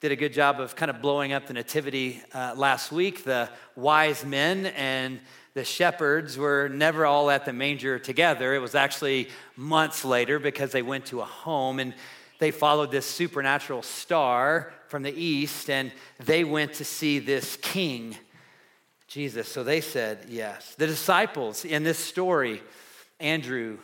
did 0.00 0.12
a 0.12 0.16
good 0.16 0.34
job 0.34 0.60
of 0.60 0.76
kind 0.76 0.90
of 0.90 1.00
blowing 1.00 1.32
up 1.32 1.46
the 1.46 1.54
nativity 1.54 2.20
uh, 2.34 2.52
last 2.56 2.92
week. 2.92 3.24
The 3.24 3.48
wise 3.74 4.22
men 4.22 4.66
and 4.66 5.18
the 5.54 5.64
shepherds 5.64 6.36
were 6.36 6.68
never 6.68 7.06
all 7.06 7.30
at 7.30 7.44
the 7.44 7.52
manger 7.52 7.98
together. 7.98 8.54
It 8.54 8.58
was 8.58 8.74
actually 8.74 9.30
months 9.56 10.04
later 10.04 10.38
because 10.38 10.72
they 10.72 10.82
went 10.82 11.06
to 11.06 11.20
a 11.20 11.24
home 11.24 11.78
and 11.78 11.94
they 12.38 12.50
followed 12.50 12.90
this 12.90 13.06
supernatural 13.06 13.82
star 13.82 14.74
from 14.88 15.02
the 15.02 15.14
east 15.14 15.70
and 15.70 15.90
they 16.22 16.44
went 16.44 16.74
to 16.74 16.84
see 16.84 17.18
this 17.18 17.56
king, 17.62 18.16
Jesus. 19.06 19.48
So 19.48 19.62
they 19.62 19.80
said 19.80 20.26
yes. 20.28 20.74
The 20.76 20.86
disciples 20.86 21.64
in 21.64 21.82
this 21.82 21.98
story, 21.98 22.62
Andrew, 23.20 23.78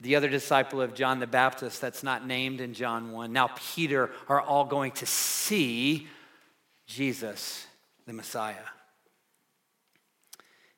the 0.00 0.16
other 0.16 0.28
disciple 0.28 0.80
of 0.80 0.94
John 0.94 1.20
the 1.20 1.26
Baptist 1.26 1.80
that's 1.80 2.02
not 2.02 2.26
named 2.26 2.60
in 2.60 2.72
John 2.72 3.12
1, 3.12 3.32
now 3.32 3.50
Peter, 3.74 4.10
are 4.28 4.40
all 4.40 4.64
going 4.64 4.92
to 4.92 5.06
see 5.06 6.08
Jesus, 6.86 7.66
the 8.06 8.12
Messiah. 8.12 8.54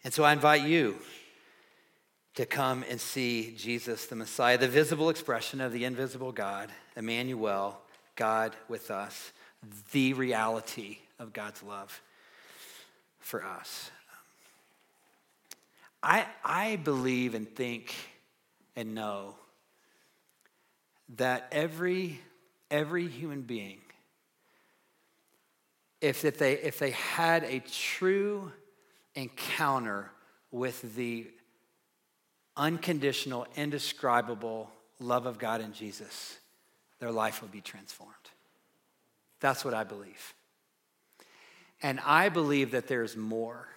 And 0.05 0.13
so 0.13 0.25
I 0.25 0.33
invite 0.33 0.63
you 0.63 0.99
to 2.35 2.47
come 2.47 2.85
and 2.89 3.01
see 3.01 3.55
Jesus, 3.57 4.07
the 4.07 4.17
Messiah, 4.17 4.59
the 4.59 4.67
visible 4.67 5.11
expression 5.11 5.61
of 5.61 5.73
the 5.73 5.85
invisible 5.85 6.33
God, 6.33 6.71
Emmanuel, 6.97 7.79
God 8.17 8.57
with 8.69 8.91
us, 8.91 9.33
the 9.93 10.15
reality 10.15 10.99
of 11.21 11.33
God's 11.33 11.63
love 11.63 12.03
for 13.23 13.45
us. 13.45 13.91
I, 16.03 16.27
I 16.45 16.77
believe 16.77 17.35
and 17.35 17.49
think 17.49 17.95
and 18.75 18.95
know 18.95 19.37
that 21.17 21.47
every, 21.53 22.21
every 22.71 23.07
human 23.07 23.43
being, 23.43 23.79
if, 26.01 26.25
if, 26.25 26.39
they, 26.39 26.55
if 26.55 26.79
they 26.79 26.91
had 26.91 27.45
a 27.45 27.61
true 27.61 28.51
encounter 29.15 30.11
with 30.51 30.97
the 30.97 31.31
unconditional, 32.57 33.47
indescribable 33.57 34.71
love 34.99 35.27
of 35.27 35.39
God 35.39 35.61
in 35.61 35.73
Jesus, 35.73 36.37
their 36.99 37.13
life 37.13 37.43
would 37.43 37.53
be 37.53 37.61
transformed. 37.61 38.13
That's 39.41 39.65
what 39.65 39.75
I 39.75 39.85
believe. 39.85 40.35
And 41.83 42.01
I 42.01 42.29
believe 42.29 42.71
that 42.71 42.87
there's 42.87 43.17
more. 43.17 43.69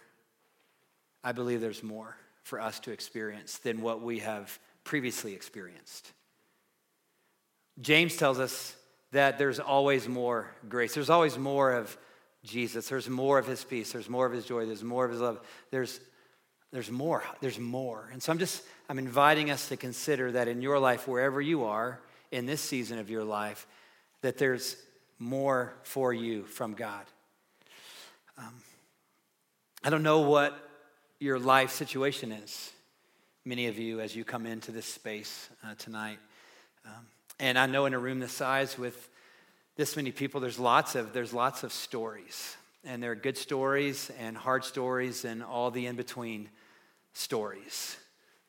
I 1.24 1.32
believe 1.32 1.60
there's 1.60 1.84
more 1.84 2.16
for 2.44 2.62
us 2.62 2.80
to 2.82 2.92
experience 2.92 3.58
than 3.58 3.82
what 3.82 4.02
we 4.02 4.20
have 4.20 4.60
previously 4.84 5.34
experienced. 5.34 6.12
James 7.82 8.16
tells 8.16 8.40
us 8.40 8.76
that 9.12 9.38
there's 9.38 9.60
always 9.60 10.08
more 10.08 10.52
grace. 10.70 10.94
There's 10.94 11.10
always 11.10 11.38
more 11.38 11.74
of 11.74 11.98
Jesus. 12.44 12.88
There's 12.88 13.10
more 13.10 13.40
of 13.40 13.48
his 13.48 13.64
peace. 13.64 13.92
There's 13.92 14.10
more 14.10 14.26
of 14.26 14.34
his 14.34 14.46
joy. 14.46 14.66
There's 14.66 14.84
more 14.84 15.04
of 15.04 15.12
his 15.12 15.20
love. 15.20 15.42
There's, 15.72 16.00
there's 16.72 16.92
more. 16.92 17.24
There's 17.42 17.60
more. 17.60 18.08
And 18.14 18.22
so 18.22 18.32
I'm 18.32 18.38
just, 18.38 18.64
I'm 18.88 19.00
inviting 19.00 19.50
us 19.50 19.70
to 19.70 19.78
consider 19.78 20.34
that 20.34 20.48
in 20.48 20.62
your 20.62 20.78
life, 20.78 21.08
wherever 21.08 21.42
you 21.42 21.64
are 21.66 22.00
in 22.32 22.46
this 22.46 22.62
season 22.62 23.00
of 23.00 23.10
your 23.10 23.24
life, 23.24 23.66
that 24.22 24.38
there's 24.38 24.78
more 25.18 25.74
for 25.84 26.14
you 26.14 26.44
from 26.44 26.74
God. 26.74 27.06
Um, 28.38 28.62
I 29.84 29.90
don't 29.90 30.04
know 30.04 30.22
what 30.22 30.58
your 31.20 31.40
life 31.40 31.72
situation 31.72 32.32
is 32.32 32.72
many 33.46 33.68
of 33.68 33.78
you 33.78 34.02
as 34.02 34.16
you 34.16 34.26
come 34.26 34.48
into 34.48 34.72
this 34.72 34.88
space 34.88 35.50
uh, 35.64 35.76
tonight. 35.78 36.18
Um, 36.84 37.06
and 37.40 37.60
I 37.60 37.68
know 37.68 37.86
in 37.86 37.94
a 37.94 38.00
room 38.00 38.20
this 38.20 38.32
size 38.32 38.78
with 38.78 39.10
this 39.78 39.96
many 39.96 40.12
people, 40.12 40.42
there's 40.42 40.58
lots 40.58 40.96
of 40.96 41.14
there's 41.14 41.34
lots 41.34 41.64
of 41.64 41.72
stories, 41.72 42.58
and 42.84 43.04
there 43.04 43.12
are 43.12 43.16
good 43.16 43.38
stories 43.38 44.10
and 44.20 44.36
hard 44.36 44.66
stories 44.66 45.26
and 45.26 45.44
all 45.44 45.70
the 45.70 45.86
in 45.86 45.96
between 45.96 46.50
stories 47.14 47.98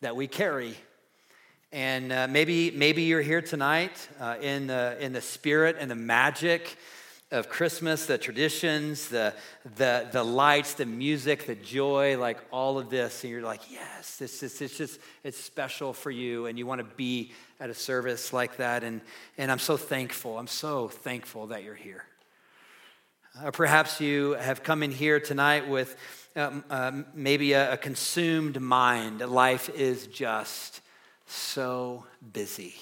that 0.00 0.16
we 0.16 0.26
carry. 0.26 0.74
And 1.72 2.10
uh, 2.10 2.26
maybe 2.28 2.70
maybe 2.70 3.02
you're 3.02 3.20
here 3.20 3.42
tonight 3.42 4.08
uh, 4.18 4.36
in 4.40 4.68
the 4.68 4.96
in 4.98 5.12
the 5.12 5.20
spirit 5.20 5.76
and 5.78 5.90
the 5.90 5.96
magic 5.96 6.76
of 7.32 7.48
Christmas, 7.48 8.06
the 8.06 8.18
traditions, 8.18 9.08
the, 9.08 9.34
the, 9.76 10.08
the 10.12 10.22
lights, 10.22 10.74
the 10.74 10.86
music, 10.86 11.46
the 11.46 11.56
joy, 11.56 12.16
like 12.18 12.38
all 12.52 12.78
of 12.78 12.88
this. 12.88 13.24
And 13.24 13.32
you're 13.32 13.42
like, 13.42 13.60
yes, 13.70 14.16
this, 14.16 14.40
this, 14.40 14.62
it's 14.62 14.78
just, 14.78 15.00
it's 15.24 15.36
special 15.36 15.92
for 15.92 16.10
you. 16.10 16.46
And 16.46 16.56
you 16.56 16.66
want 16.66 16.80
to 16.80 16.96
be 16.96 17.32
at 17.58 17.68
a 17.68 17.74
service 17.74 18.32
like 18.32 18.58
that. 18.58 18.84
And, 18.84 19.00
and 19.36 19.50
I'm 19.50 19.58
so 19.58 19.76
thankful. 19.76 20.38
I'm 20.38 20.46
so 20.46 20.88
thankful 20.88 21.48
that 21.48 21.64
you're 21.64 21.74
here. 21.74 22.04
Or 23.44 23.50
perhaps 23.50 24.00
you 24.00 24.32
have 24.34 24.62
come 24.62 24.82
in 24.82 24.92
here 24.92 25.18
tonight 25.18 25.68
with 25.68 25.96
um, 26.36 26.64
uh, 26.70 27.02
maybe 27.12 27.54
a, 27.54 27.72
a 27.72 27.76
consumed 27.76 28.60
mind. 28.60 29.20
Life 29.20 29.68
is 29.70 30.06
just 30.06 30.80
so 31.26 32.06
busy. 32.32 32.76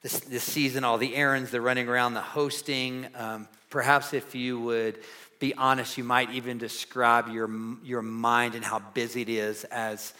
This, 0.00 0.20
this 0.20 0.44
season, 0.44 0.84
all 0.84 0.96
the 0.96 1.16
errands, 1.16 1.50
the 1.50 1.60
running 1.60 1.88
around, 1.88 2.14
the 2.14 2.20
hosting. 2.20 3.08
Um, 3.16 3.48
perhaps 3.68 4.14
if 4.14 4.32
you 4.32 4.60
would 4.60 5.00
be 5.40 5.54
honest, 5.54 5.98
you 5.98 6.04
might 6.04 6.30
even 6.30 6.56
describe 6.56 7.26
your, 7.28 7.50
your 7.82 8.02
mind 8.02 8.54
and 8.54 8.64
how 8.64 8.78
busy 8.78 9.22
it 9.22 9.28
is 9.28 9.64
as 9.64 10.14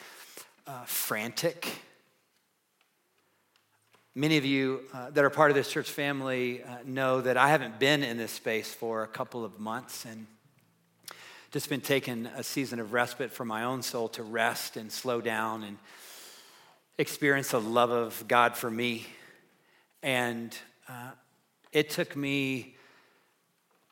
uh, 0.66 0.82
frantic. 0.84 1.80
Many 4.16 4.36
of 4.36 4.44
you 4.44 4.80
uh, 4.92 5.10
that 5.10 5.24
are 5.24 5.30
part 5.30 5.52
of 5.52 5.54
this 5.54 5.70
church 5.70 5.88
family 5.88 6.60
uh, 6.64 6.78
know 6.84 7.20
that 7.20 7.36
I 7.36 7.48
haven't 7.48 7.78
been 7.78 8.02
in 8.02 8.16
this 8.16 8.32
space 8.32 8.74
for 8.74 9.04
a 9.04 9.06
couple 9.06 9.44
of 9.44 9.60
months 9.60 10.04
and 10.04 10.26
just 11.52 11.68
been 11.68 11.80
taking 11.80 12.26
a 12.26 12.42
season 12.42 12.80
of 12.80 12.92
respite 12.92 13.30
for 13.30 13.44
my 13.44 13.62
own 13.62 13.82
soul 13.82 14.08
to 14.08 14.24
rest 14.24 14.76
and 14.76 14.90
slow 14.90 15.20
down 15.20 15.62
and 15.62 15.78
experience 16.98 17.52
the 17.52 17.60
love 17.60 17.90
of 17.90 18.26
God 18.26 18.56
for 18.56 18.68
me. 18.68 19.06
And 20.02 20.56
uh, 20.88 21.10
it 21.72 21.90
took 21.90 22.16
me 22.16 22.76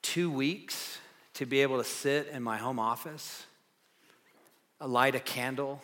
two 0.02 0.30
weeks 0.30 0.98
to 1.34 1.46
be 1.46 1.62
able 1.62 1.78
to 1.78 1.84
sit 1.84 2.28
in 2.28 2.42
my 2.42 2.56
home 2.56 2.78
office, 2.78 3.44
light 4.80 5.14
a 5.14 5.20
candle, 5.20 5.82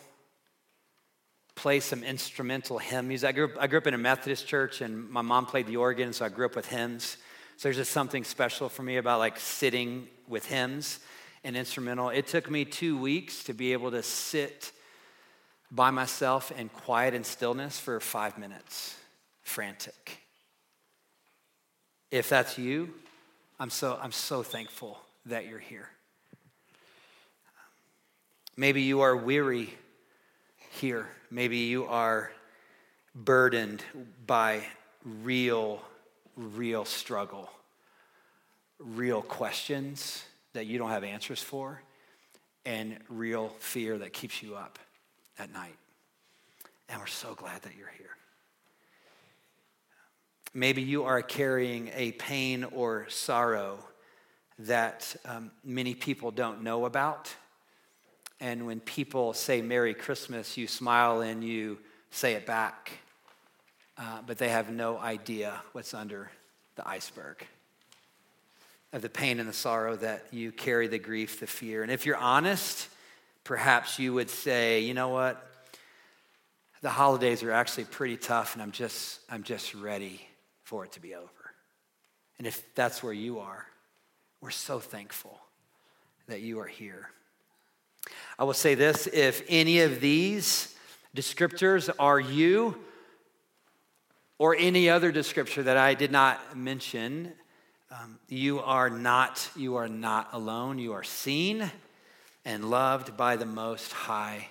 play 1.55 1.79
some 1.79 2.03
instrumental 2.03 2.77
hymn 2.77 3.07
music. 3.07 3.29
I 3.29 3.31
grew, 3.31 3.45
up, 3.45 3.51
I 3.59 3.67
grew 3.67 3.77
up 3.77 3.87
in 3.87 3.93
a 3.93 3.97
Methodist 3.97 4.47
church, 4.47 4.81
and 4.81 5.09
my 5.09 5.21
mom 5.21 5.45
played 5.45 5.67
the 5.67 5.77
organ, 5.77 6.13
so 6.13 6.25
I 6.25 6.29
grew 6.29 6.45
up 6.45 6.55
with 6.55 6.67
hymns. 6.67 7.17
So 7.57 7.67
there's 7.67 7.77
just 7.77 7.91
something 7.91 8.23
special 8.23 8.69
for 8.69 8.83
me 8.83 8.97
about 8.97 9.19
like 9.19 9.39
sitting 9.39 10.07
with 10.27 10.45
hymns 10.45 10.99
and 11.43 11.55
instrumental. 11.55 12.09
It 12.09 12.27
took 12.27 12.49
me 12.49 12.65
two 12.65 12.97
weeks 12.97 13.43
to 13.43 13.53
be 13.53 13.73
able 13.73 13.91
to 13.91 14.01
sit 14.01 14.71
by 15.71 15.91
myself 15.91 16.51
in 16.51 16.69
quiet 16.69 17.13
and 17.13 17.25
stillness 17.25 17.79
for 17.79 17.99
five 17.99 18.37
minutes, 18.37 18.95
frantic. 19.43 20.17
If 22.11 22.29
that's 22.29 22.57
you, 22.57 22.93
I'm 23.59 23.69
so, 23.69 23.99
I'm 24.01 24.11
so 24.11 24.43
thankful 24.43 24.99
that 25.25 25.47
you're 25.47 25.59
here. 25.59 25.89
Maybe 28.55 28.81
you 28.81 29.01
are 29.01 29.15
weary 29.15 29.73
here. 30.71 31.07
Maybe 31.31 31.57
you 31.57 31.85
are 31.85 32.31
burdened 33.15 33.83
by 34.27 34.63
real, 35.03 35.81
real 36.35 36.85
struggle, 36.85 37.49
real 38.79 39.21
questions 39.21 40.23
that 40.53 40.65
you 40.65 40.77
don't 40.77 40.89
have 40.89 41.03
answers 41.03 41.41
for, 41.41 41.81
and 42.65 42.97
real 43.09 43.49
fear 43.59 43.97
that 43.97 44.13
keeps 44.13 44.43
you 44.43 44.55
up 44.55 44.79
at 45.39 45.51
night. 45.51 45.75
And 46.89 46.99
we're 46.99 47.07
so 47.07 47.33
glad 47.33 47.61
that 47.63 47.75
you're 47.77 47.91
here. 47.97 48.15
Maybe 50.55 50.83
you 50.83 51.05
are 51.05 51.23
carrying 51.23 51.89
a 51.95 52.11
pain 52.11 52.63
or 52.63 53.07
sorrow 53.09 53.79
that 54.59 55.15
um, 55.25 55.49
many 55.63 55.95
people 55.95 56.29
don't 56.29 56.61
know 56.61 56.85
about. 56.85 57.33
And 58.39 58.67
when 58.67 58.79
people 58.79 59.33
say 59.33 59.63
Merry 59.63 59.95
Christmas, 59.95 60.55
you 60.55 60.67
smile 60.67 61.21
and 61.21 61.43
you 61.43 61.79
say 62.11 62.33
it 62.33 62.45
back, 62.45 62.91
uh, 63.97 64.19
but 64.27 64.37
they 64.37 64.49
have 64.49 64.69
no 64.69 64.99
idea 64.99 65.59
what's 65.71 65.95
under 65.95 66.29
the 66.75 66.87
iceberg 66.87 67.43
of 68.91 69.01
the 69.01 69.09
pain 69.09 69.39
and 69.39 69.49
the 69.49 69.53
sorrow 69.53 69.95
that 69.95 70.27
you 70.29 70.51
carry, 70.51 70.85
the 70.87 70.99
grief, 70.99 71.39
the 71.39 71.47
fear. 71.47 71.81
And 71.81 71.91
if 71.91 72.05
you're 72.05 72.15
honest, 72.15 72.89
perhaps 73.43 73.97
you 73.97 74.13
would 74.13 74.29
say, 74.29 74.81
you 74.81 74.93
know 74.93 75.09
what? 75.09 75.43
The 76.81 76.91
holidays 76.91 77.41
are 77.41 77.51
actually 77.51 77.85
pretty 77.85 78.17
tough, 78.17 78.53
and 78.53 78.61
I'm 78.61 78.71
just, 78.71 79.19
I'm 79.31 79.41
just 79.41 79.73
ready 79.73 80.27
for 80.73 80.83
it 80.83 80.91
to 80.91 80.99
be 80.99 81.13
over. 81.13 81.53
And 82.39 82.47
if 82.47 82.73
that's 82.73 83.03
where 83.03 83.13
you 83.13 83.37
are, 83.37 83.67
we're 84.41 84.49
so 84.49 84.79
thankful 84.79 85.39
that 86.27 86.41
you 86.41 86.59
are 86.61 86.65
here. 86.65 87.11
I 88.39 88.43
will 88.43 88.55
say 88.55 88.73
this 88.73 89.05
if 89.05 89.43
any 89.47 89.81
of 89.81 90.01
these 90.01 90.75
descriptors 91.15 91.91
are 91.99 92.19
you, 92.19 92.75
or 94.39 94.55
any 94.57 94.89
other 94.89 95.13
descriptor 95.13 95.63
that 95.63 95.77
I 95.77 95.93
did 95.93 96.11
not 96.11 96.57
mention, 96.57 97.33
um, 97.91 98.17
you 98.27 98.59
are 98.59 98.89
not 98.89 99.47
you 99.55 99.75
are 99.75 99.87
not 99.87 100.29
alone. 100.33 100.79
You 100.79 100.93
are 100.93 101.03
seen 101.03 101.71
and 102.45 102.71
loved 102.71 103.15
by 103.15 103.35
the 103.35 103.45
Most 103.45 103.91
High 103.91 104.47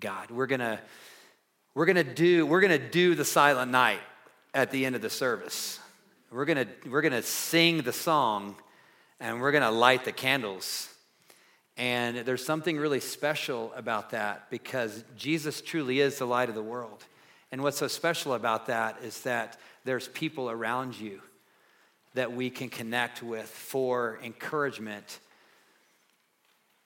God. 0.00 0.30
We're 0.30 0.46
gonna 0.46 0.80
we're 1.74 1.84
gonna 1.84 2.02
do 2.02 2.46
we're 2.46 2.62
gonna 2.62 2.78
do 2.78 3.14
the 3.14 3.26
Silent 3.26 3.70
Night 3.70 4.00
at 4.54 4.70
the 4.70 4.86
end 4.86 4.94
of 4.96 5.02
the 5.02 5.10
service. 5.10 5.80
We're 6.30 6.44
gonna 6.44 6.66
we're 6.88 7.02
gonna 7.02 7.22
sing 7.22 7.82
the 7.82 7.92
song, 7.92 8.56
and 9.20 9.40
we're 9.40 9.52
gonna 9.52 9.70
light 9.70 10.04
the 10.04 10.12
candles. 10.12 10.88
And 11.76 12.18
there's 12.18 12.44
something 12.44 12.78
really 12.78 13.00
special 13.00 13.72
about 13.74 14.10
that 14.10 14.48
because 14.48 15.04
Jesus 15.16 15.60
truly 15.60 15.98
is 15.98 16.18
the 16.18 16.26
light 16.26 16.48
of 16.48 16.54
the 16.54 16.62
world. 16.62 17.04
And 17.50 17.62
what's 17.62 17.78
so 17.78 17.88
special 17.88 18.34
about 18.34 18.66
that 18.66 18.98
is 19.02 19.20
that 19.22 19.58
there's 19.84 20.06
people 20.08 20.48
around 20.50 20.98
you 20.98 21.20
that 22.14 22.32
we 22.32 22.48
can 22.48 22.68
connect 22.68 23.22
with 23.24 23.48
for 23.48 24.20
encouragement 24.22 25.18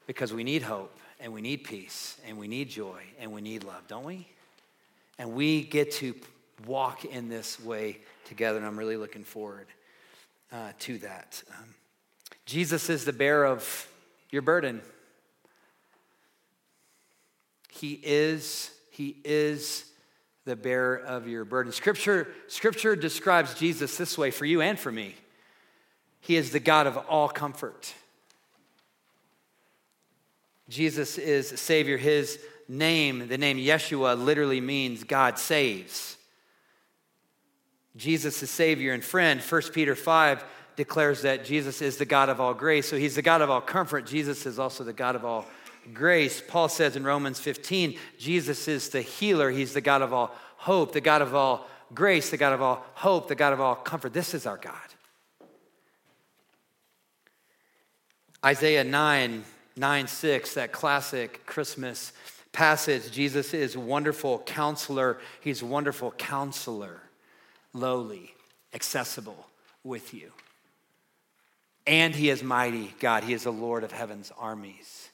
because 0.07 0.33
we 0.33 0.43
need 0.43 0.63
hope 0.63 0.99
and 1.21 1.35
we 1.35 1.43
need 1.43 1.65
peace 1.65 2.19
and 2.27 2.39
we 2.39 2.49
need 2.49 2.71
joy 2.71 3.03
and 3.21 3.31
we 3.31 3.43
need 3.43 3.65
love, 3.65 3.87
don't 3.89 4.05
we? 4.05 4.27
And 5.19 5.33
we 5.33 5.63
get 5.63 5.93
to 5.93 6.15
walk 6.66 7.05
in 7.05 7.29
this 7.29 7.61
way 7.61 7.99
together, 8.27 8.59
and 8.59 8.66
I'm 8.66 8.79
really 8.79 8.97
looking 8.97 9.25
forward 9.25 9.68
uh, 10.53 10.73
to 10.81 10.99
that. 10.99 11.42
Um, 11.59 11.75
Jesus 12.47 12.88
is 12.90 13.05
the 13.05 13.12
bearer 13.12 13.47
of 13.47 13.88
your 14.31 14.42
burden. 14.42 14.81
He 17.71 18.01
is, 18.03 18.71
he 18.90 19.16
is 19.25 19.85
the 20.44 20.57
bearer 20.57 20.97
of 20.97 21.29
your 21.29 21.44
burden. 21.44 21.73
Scripture, 21.73 22.29
scripture 22.49 22.97
describes 22.97 23.55
Jesus 23.55 23.97
this 23.97 24.18
way 24.18 24.31
for 24.31 24.44
you 24.44 24.61
and 24.61 24.79
for 24.79 24.90
me. 24.90 25.14
He 26.21 26.37
is 26.37 26.51
the 26.51 26.61
God 26.61 26.87
of 26.87 26.97
all 26.97 27.29
comfort. 27.29 27.94
Jesus 30.68 31.16
is 31.16 31.49
Savior. 31.49 31.97
His 31.97 32.38
name, 32.68 33.29
the 33.29 33.38
name 33.38 33.57
Yeshua, 33.57 34.23
literally 34.23 34.61
means 34.61 35.05
God 35.05 35.38
saves. 35.38 36.18
Jesus 37.99 38.43
is 38.43 38.49
Savior 38.49 38.95
and 38.95 39.05
friend. 39.05 39.41
1 39.41 39.63
Peter 39.73 39.95
5 39.95 40.45
declares 40.77 41.23
that 41.23 41.45
Jesus 41.45 41.83
is 41.83 41.97
the 41.97 42.05
God 42.05 42.29
of 42.29 42.41
all 42.41 42.55
grace. 42.55 42.89
So 42.89 42.97
he's 42.97 43.17
the 43.17 43.23
God 43.23 43.43
of 43.43 43.51
all 43.51 43.61
comfort. 43.61 44.07
Jesus 44.07 44.47
is 44.47 44.59
also 44.59 44.85
the 44.85 44.93
God 44.93 45.17
of 45.17 45.25
all 45.25 45.45
grace. 45.93 46.41
Paul 46.47 46.69
says 46.69 46.97
in 46.97 47.05
Romans 47.05 47.41
15, 47.41 47.99
Jesus 48.19 48.69
is 48.69 48.89
the 48.89 49.03
healer. 49.03 49.51
He's 49.51 49.75
the 49.75 49.81
God 49.81 50.03
of 50.03 50.13
all 50.13 50.35
hope, 50.57 50.93
the 50.93 51.01
God 51.01 51.21
of 51.21 51.35
all 51.35 51.69
grace, 51.93 52.31
the 52.31 52.37
God 52.37 52.53
of 52.53 52.63
all 52.63 52.87
hope, 52.95 53.29
the 53.29 53.35
God 53.35 53.53
of 53.53 53.61
all 53.61 53.75
comfort. 53.75 54.13
This 54.13 54.33
is 54.33 54.47
our 54.47 54.57
God. 54.57 54.75
Isaiah 58.45 58.85
9, 58.85 59.45
9, 59.77 60.07
6, 60.07 60.55
that 60.55 60.71
classic 60.71 61.45
Christmas 61.45 62.13
passage. 62.53 63.11
Jesus 63.11 63.53
is 63.53 63.77
wonderful 63.77 64.39
counselor. 64.41 65.19
He's 65.41 65.63
wonderful 65.63 66.13
counselor, 66.13 67.01
lowly, 67.73 68.35
accessible 68.75 69.47
with 69.85 70.15
you. 70.15 70.33
And 71.87 72.15
he 72.15 72.31
is 72.31 72.43
mighty 72.43 72.95
God. 73.01 73.25
He 73.25 73.33
is 73.33 73.45
the 73.45 73.53
Lord 73.53 73.85
of 73.85 73.93
heaven's 73.93 74.31
armies. 74.39 75.09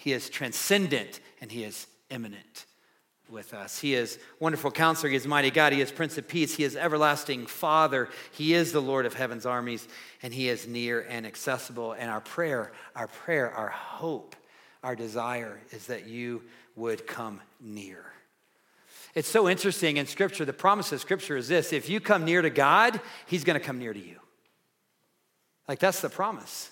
He 0.00 0.12
is 0.12 0.30
transcendent 0.30 1.20
and 1.42 1.52
He 1.52 1.62
is 1.62 1.86
immanent 2.08 2.64
with 3.28 3.52
us. 3.52 3.78
He 3.78 3.94
is 3.94 4.18
wonderful 4.40 4.70
counselor. 4.70 5.10
He 5.10 5.16
is 5.16 5.26
mighty 5.26 5.50
God. 5.50 5.74
He 5.74 5.82
is 5.82 5.92
Prince 5.92 6.16
of 6.16 6.26
Peace. 6.26 6.54
He 6.54 6.64
is 6.64 6.74
everlasting 6.74 7.44
Father. 7.46 8.08
He 8.32 8.54
is 8.54 8.72
the 8.72 8.80
Lord 8.80 9.04
of 9.04 9.12
heaven's 9.12 9.44
armies, 9.44 9.86
and 10.22 10.32
He 10.32 10.48
is 10.48 10.66
near 10.66 11.02
and 11.02 11.26
accessible. 11.26 11.92
And 11.92 12.10
our 12.10 12.22
prayer, 12.22 12.72
our 12.96 13.08
prayer, 13.08 13.50
our 13.50 13.68
hope, 13.68 14.36
our 14.82 14.96
desire 14.96 15.60
is 15.70 15.86
that 15.88 16.06
you 16.06 16.44
would 16.76 17.06
come 17.06 17.42
near. 17.60 18.02
It's 19.14 19.28
so 19.28 19.48
interesting 19.48 19.96
in 19.96 20.06
Scripture. 20.06 20.44
The 20.44 20.52
promise 20.52 20.92
of 20.92 21.00
Scripture 21.00 21.36
is 21.36 21.48
this 21.48 21.72
if 21.72 21.88
you 21.88 22.00
come 22.00 22.24
near 22.24 22.42
to 22.42 22.50
God, 22.50 23.00
He's 23.26 23.44
going 23.44 23.58
to 23.58 23.64
come 23.64 23.78
near 23.78 23.92
to 23.92 23.98
you. 23.98 24.16
Like, 25.68 25.78
that's 25.78 26.00
the 26.00 26.08
promise. 26.08 26.70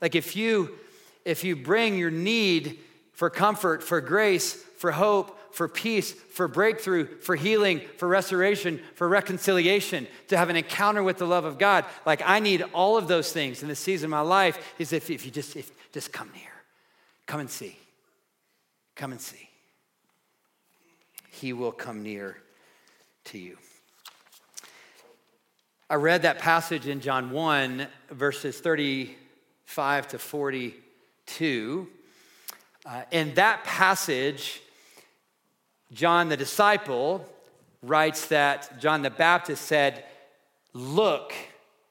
Like, 0.00 0.14
if 0.14 0.36
you 0.36 0.78
if 1.24 1.42
you 1.42 1.56
bring 1.56 1.98
your 1.98 2.10
need 2.10 2.78
for 3.12 3.28
comfort, 3.28 3.82
for 3.82 4.00
grace, 4.00 4.54
for 4.76 4.92
hope, 4.92 5.36
for 5.52 5.68
peace, 5.68 6.12
for 6.12 6.46
breakthrough, 6.46 7.06
for 7.20 7.34
healing, 7.34 7.80
for 7.96 8.06
restoration, 8.06 8.80
for 8.94 9.08
reconciliation, 9.08 10.06
to 10.28 10.36
have 10.36 10.50
an 10.50 10.56
encounter 10.56 11.02
with 11.02 11.16
the 11.16 11.26
love 11.26 11.44
of 11.44 11.58
God. 11.58 11.84
Like 12.04 12.22
I 12.24 12.40
need 12.40 12.62
all 12.74 12.96
of 12.96 13.08
those 13.08 13.32
things 13.32 13.62
in 13.62 13.68
this 13.68 13.80
season 13.80 14.06
of 14.06 14.10
my 14.10 14.20
life. 14.20 14.74
Is 14.78 14.92
if, 14.92 15.10
if 15.10 15.24
you 15.24 15.32
just 15.32 15.56
if, 15.56 15.70
just 15.92 16.12
come 16.12 16.30
near, 16.32 16.52
come 17.26 17.40
and 17.40 17.50
see, 17.50 17.76
come 18.94 19.12
and 19.12 19.20
see. 19.20 19.45
He 21.40 21.52
will 21.52 21.72
come 21.72 22.02
near 22.02 22.38
to 23.24 23.38
you. 23.38 23.58
I 25.90 25.96
read 25.96 26.22
that 26.22 26.38
passage 26.38 26.88
in 26.88 27.00
John 27.00 27.30
1, 27.30 27.86
verses 28.10 28.58
35 28.58 30.08
to 30.08 30.18
42. 30.18 31.88
Uh, 32.84 33.02
in 33.10 33.34
that 33.34 33.64
passage, 33.64 34.62
John 35.92 36.28
the 36.30 36.36
disciple 36.36 37.28
writes 37.82 38.28
that 38.28 38.80
John 38.80 39.02
the 39.02 39.10
Baptist 39.10 39.66
said, 39.66 40.04
Look, 40.72 41.34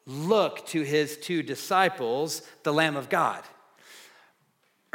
look 0.08 0.66
to 0.68 0.82
his 0.82 1.18
two 1.18 1.44
disciples, 1.44 2.42
the 2.64 2.74
Lamb 2.74 2.96
of 2.96 3.10
God. 3.10 3.44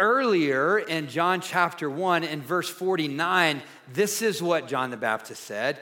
Earlier 0.00 0.78
in 0.78 1.08
John 1.08 1.40
chapter 1.40 1.88
1, 1.88 2.24
in 2.24 2.42
verse 2.42 2.68
49, 2.68 3.62
this 3.92 4.22
is 4.22 4.42
what 4.42 4.66
John 4.66 4.90
the 4.90 4.96
Baptist 4.96 5.44
said 5.44 5.78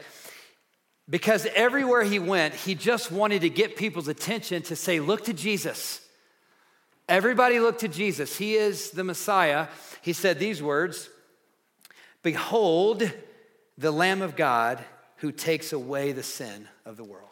because 1.09 1.47
everywhere 1.55 2.03
he 2.03 2.19
went, 2.19 2.53
he 2.53 2.75
just 2.75 3.11
wanted 3.11 3.41
to 3.41 3.49
get 3.49 3.75
people's 3.75 4.07
attention 4.07 4.61
to 4.63 4.75
say, 4.75 4.99
Look 4.99 5.25
to 5.25 5.33
Jesus. 5.33 6.01
Everybody 7.07 7.59
look 7.59 7.79
to 7.79 7.87
Jesus. 7.87 8.37
He 8.37 8.53
is 8.53 8.91
the 8.91 9.03
Messiah. 9.03 9.67
He 10.03 10.13
said 10.13 10.37
these 10.37 10.61
words 10.61 11.09
Behold, 12.21 13.11
the 13.77 13.91
Lamb 13.91 14.21
of 14.21 14.35
God 14.35 14.83
who 15.17 15.31
takes 15.31 15.73
away 15.73 16.11
the 16.11 16.23
sin 16.23 16.67
of 16.85 16.95
the 16.95 17.03
world. 17.03 17.25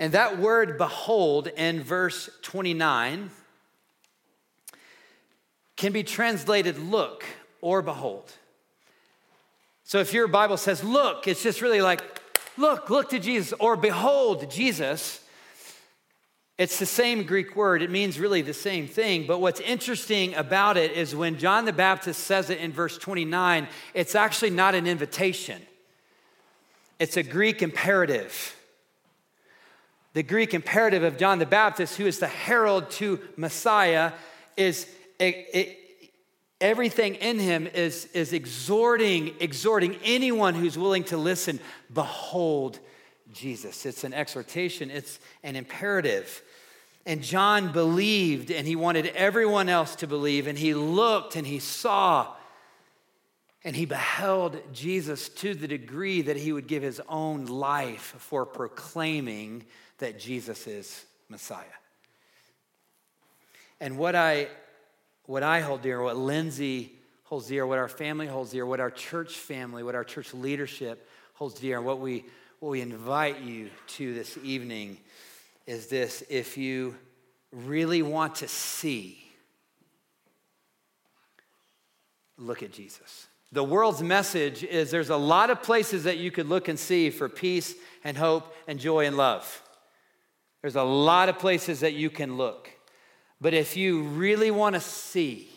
And 0.00 0.12
that 0.12 0.38
word 0.38 0.78
behold 0.78 1.46
in 1.48 1.82
verse 1.82 2.28
29 2.42 3.30
can 5.78 5.92
be 5.92 6.02
translated 6.02 6.78
look 6.78 7.24
or 7.62 7.80
behold. 7.80 8.30
So 9.84 10.00
if 10.00 10.12
your 10.12 10.28
Bible 10.28 10.58
says 10.58 10.84
look, 10.84 11.26
it's 11.26 11.42
just 11.42 11.62
really 11.62 11.80
like 11.80 12.02
look, 12.58 12.90
look 12.90 13.08
to 13.10 13.18
Jesus, 13.18 13.54
or 13.58 13.76
behold 13.76 14.50
Jesus. 14.50 15.24
It's 16.58 16.80
the 16.80 16.86
same 16.86 17.22
Greek 17.22 17.54
word. 17.54 17.82
It 17.82 17.90
means 17.90 18.18
really 18.18 18.42
the 18.42 18.52
same 18.52 18.88
thing. 18.88 19.28
But 19.28 19.40
what's 19.40 19.60
interesting 19.60 20.34
about 20.34 20.76
it 20.76 20.90
is 20.90 21.14
when 21.14 21.38
John 21.38 21.64
the 21.64 21.72
Baptist 21.72 22.24
says 22.24 22.50
it 22.50 22.58
in 22.58 22.72
verse 22.72 22.98
29, 22.98 23.68
it's 23.94 24.16
actually 24.16 24.50
not 24.50 24.74
an 24.74 24.88
invitation, 24.88 25.62
it's 26.98 27.16
a 27.16 27.22
Greek 27.22 27.62
imperative. 27.62 28.56
The 30.14 30.22
Greek 30.24 30.52
imperative 30.52 31.04
of 31.04 31.16
John 31.16 31.38
the 31.38 31.46
Baptist, 31.46 31.96
who 31.96 32.06
is 32.06 32.18
the 32.18 32.26
herald 32.26 32.90
to 32.92 33.20
Messiah, 33.36 34.12
is 34.56 34.88
it, 35.18 35.46
it, 35.52 35.78
Everything 36.60 37.14
in 37.16 37.38
him 37.38 37.68
is, 37.68 38.06
is 38.06 38.32
exhorting, 38.32 39.34
exhorting 39.38 39.96
anyone 40.02 40.56
who's 40.56 40.76
willing 40.76 41.04
to 41.04 41.16
listen, 41.16 41.60
behold 41.92 42.80
Jesus. 43.32 43.86
It's 43.86 44.02
an 44.02 44.12
exhortation, 44.12 44.90
it's 44.90 45.20
an 45.44 45.54
imperative. 45.54 46.42
And 47.06 47.22
John 47.22 47.72
believed, 47.72 48.50
and 48.50 48.66
he 48.66 48.74
wanted 48.74 49.06
everyone 49.06 49.68
else 49.68 49.94
to 49.96 50.08
believe, 50.08 50.48
and 50.48 50.58
he 50.58 50.74
looked 50.74 51.36
and 51.36 51.46
he 51.46 51.60
saw, 51.60 52.34
and 53.62 53.76
he 53.76 53.86
beheld 53.86 54.60
Jesus 54.72 55.28
to 55.28 55.54
the 55.54 55.68
degree 55.68 56.22
that 56.22 56.36
he 56.36 56.52
would 56.52 56.66
give 56.66 56.82
his 56.82 57.00
own 57.08 57.46
life 57.46 58.16
for 58.18 58.44
proclaiming 58.44 59.64
that 59.98 60.18
Jesus 60.18 60.66
is 60.66 61.04
Messiah. 61.28 61.64
And 63.80 63.96
what 63.96 64.16
I 64.16 64.48
what 65.28 65.42
I 65.42 65.60
hold 65.60 65.82
dear, 65.82 66.00
what 66.00 66.16
Lindsay 66.16 66.90
holds 67.24 67.48
dear, 67.48 67.66
what 67.66 67.78
our 67.78 67.86
family 67.86 68.26
holds 68.26 68.52
dear, 68.52 68.64
what 68.64 68.80
our 68.80 68.90
church 68.90 69.34
family, 69.36 69.82
what 69.82 69.94
our 69.94 70.02
church 70.02 70.32
leadership 70.32 71.06
holds 71.34 71.60
dear, 71.60 71.76
and 71.76 71.84
what 71.84 72.00
we, 72.00 72.24
what 72.60 72.70
we 72.70 72.80
invite 72.80 73.42
you 73.42 73.68
to 73.88 74.14
this 74.14 74.38
evening 74.42 74.96
is 75.66 75.88
this 75.88 76.24
if 76.30 76.56
you 76.56 76.96
really 77.52 78.00
want 78.00 78.36
to 78.36 78.48
see, 78.48 79.22
look 82.38 82.62
at 82.62 82.72
Jesus. 82.72 83.26
The 83.52 83.62
world's 83.62 84.02
message 84.02 84.64
is 84.64 84.90
there's 84.90 85.10
a 85.10 85.16
lot 85.18 85.50
of 85.50 85.62
places 85.62 86.04
that 86.04 86.16
you 86.16 86.30
could 86.30 86.48
look 86.48 86.68
and 86.68 86.78
see 86.78 87.10
for 87.10 87.28
peace 87.28 87.74
and 88.02 88.16
hope 88.16 88.54
and 88.66 88.80
joy 88.80 89.04
and 89.04 89.18
love. 89.18 89.62
There's 90.62 90.76
a 90.76 90.82
lot 90.82 91.28
of 91.28 91.38
places 91.38 91.80
that 91.80 91.92
you 91.92 92.08
can 92.08 92.38
look. 92.38 92.70
But 93.40 93.54
if 93.54 93.76
you 93.76 94.02
really 94.02 94.50
want 94.50 94.74
to 94.74 94.80
see, 94.80 95.48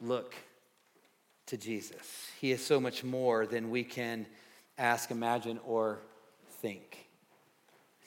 look 0.00 0.34
to 1.46 1.56
Jesus. 1.56 2.28
He 2.40 2.52
is 2.52 2.64
so 2.64 2.80
much 2.80 3.04
more 3.04 3.46
than 3.46 3.70
we 3.70 3.84
can 3.84 4.26
ask, 4.78 5.10
imagine, 5.10 5.60
or 5.64 6.00
think. 6.60 7.06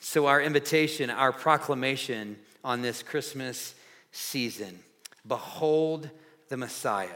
So, 0.00 0.26
our 0.26 0.40
invitation, 0.40 1.08
our 1.08 1.32
proclamation 1.32 2.36
on 2.62 2.82
this 2.82 3.02
Christmas 3.02 3.74
season 4.12 4.78
behold 5.26 6.10
the 6.48 6.56
Messiah 6.56 7.08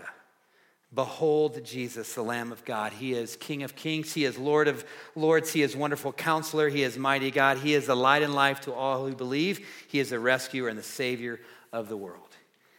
Behold 0.95 1.63
Jesus, 1.65 2.15
the 2.15 2.23
Lamb 2.23 2.51
of 2.51 2.65
God. 2.65 2.95
He 2.95 3.13
is 3.13 3.37
King 3.37 3.63
of 3.63 3.77
kings. 3.77 4.15
He 4.15 4.25
is 4.25 4.39
Lord 4.39 4.69
of 4.69 4.87
lords. 5.15 5.53
He 5.53 5.61
is 5.61 5.77
wonderful 5.77 6.15
counselor. 6.15 6.71
He 6.71 6.83
is 6.83 6.97
mighty 6.97 7.31
God. 7.31 7.59
He 7.59 7.75
is 7.75 7.87
the 7.87 7.95
light 7.95 8.23
and 8.23 8.35
life 8.35 8.63
to 8.63 8.73
all 8.73 9.07
who 9.07 9.15
believe. 9.15 9.67
He 9.87 9.99
is 9.99 10.11
the 10.11 10.19
rescuer 10.19 10.69
and 10.69 10.79
the 10.79 10.83
Savior 10.83 11.41
of 11.75 11.89
the 11.89 11.97
world. 11.97 12.23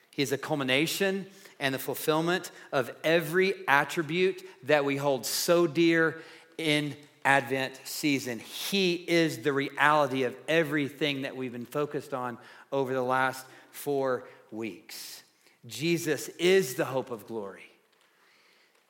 He 0.09 0.23
is 0.23 0.31
a 0.31 0.39
culmination 0.39 1.27
and 1.59 1.73
the 1.73 1.79
fulfillment 1.79 2.51
of 2.71 2.91
every 3.03 3.53
attribute 3.67 4.43
that 4.63 4.85
we 4.85 4.97
hold 4.97 5.25
so 5.25 5.67
dear 5.67 6.19
in 6.57 6.95
Advent 7.23 7.79
season. 7.83 8.39
He 8.39 8.95
is 8.95 9.39
the 9.39 9.53
reality 9.53 10.23
of 10.23 10.35
everything 10.47 11.21
that 11.21 11.37
we've 11.37 11.51
been 11.51 11.65
focused 11.65 12.13
on 12.13 12.39
over 12.71 12.91
the 12.91 13.03
last 13.03 13.45
four 13.71 14.23
weeks. 14.51 15.21
Jesus 15.67 16.27
is 16.39 16.73
the 16.73 16.85
hope 16.85 17.11
of 17.11 17.27
glory. 17.27 17.68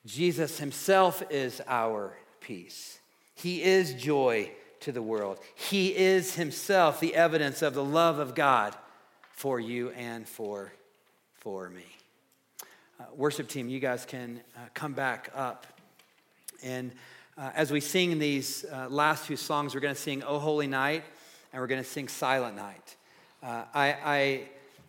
Jesus 0.05 0.59
himself 0.59 1.23
is 1.29 1.61
our 1.67 2.15
peace. 2.39 2.99
He 3.35 3.63
is 3.63 3.93
joy 3.93 4.51
to 4.81 4.91
the 4.91 5.01
world. 5.01 5.39
He 5.55 5.95
is 5.95 6.35
himself 6.35 6.99
the 6.99 7.15
evidence 7.15 7.61
of 7.61 7.73
the 7.73 7.83
love 7.83 8.19
of 8.19 8.35
God 8.35 8.75
for 9.31 9.59
you 9.59 9.89
and 9.91 10.27
for, 10.27 10.71
for 11.33 11.69
me. 11.69 11.85
Uh, 12.99 13.03
worship 13.15 13.47
team, 13.47 13.69
you 13.69 13.79
guys 13.79 14.05
can 14.05 14.41
uh, 14.55 14.59
come 14.73 14.93
back 14.93 15.31
up. 15.35 15.65
And 16.63 16.91
uh, 17.37 17.51
as 17.55 17.71
we 17.71 17.79
sing 17.79 18.19
these 18.19 18.65
uh, 18.65 18.87
last 18.89 19.25
two 19.25 19.37
songs, 19.37 19.73
we're 19.73 19.81
going 19.81 19.95
to 19.95 20.01
sing 20.01 20.23
O 20.23 20.39
Holy 20.39 20.67
Night 20.67 21.03
and 21.53 21.61
we're 21.61 21.67
going 21.67 21.81
to 21.81 21.89
sing 21.89 22.07
Silent 22.07 22.55
Night. 22.55 22.95
Uh, 23.41 23.63
I, 23.73 23.95
I, 24.03 24.41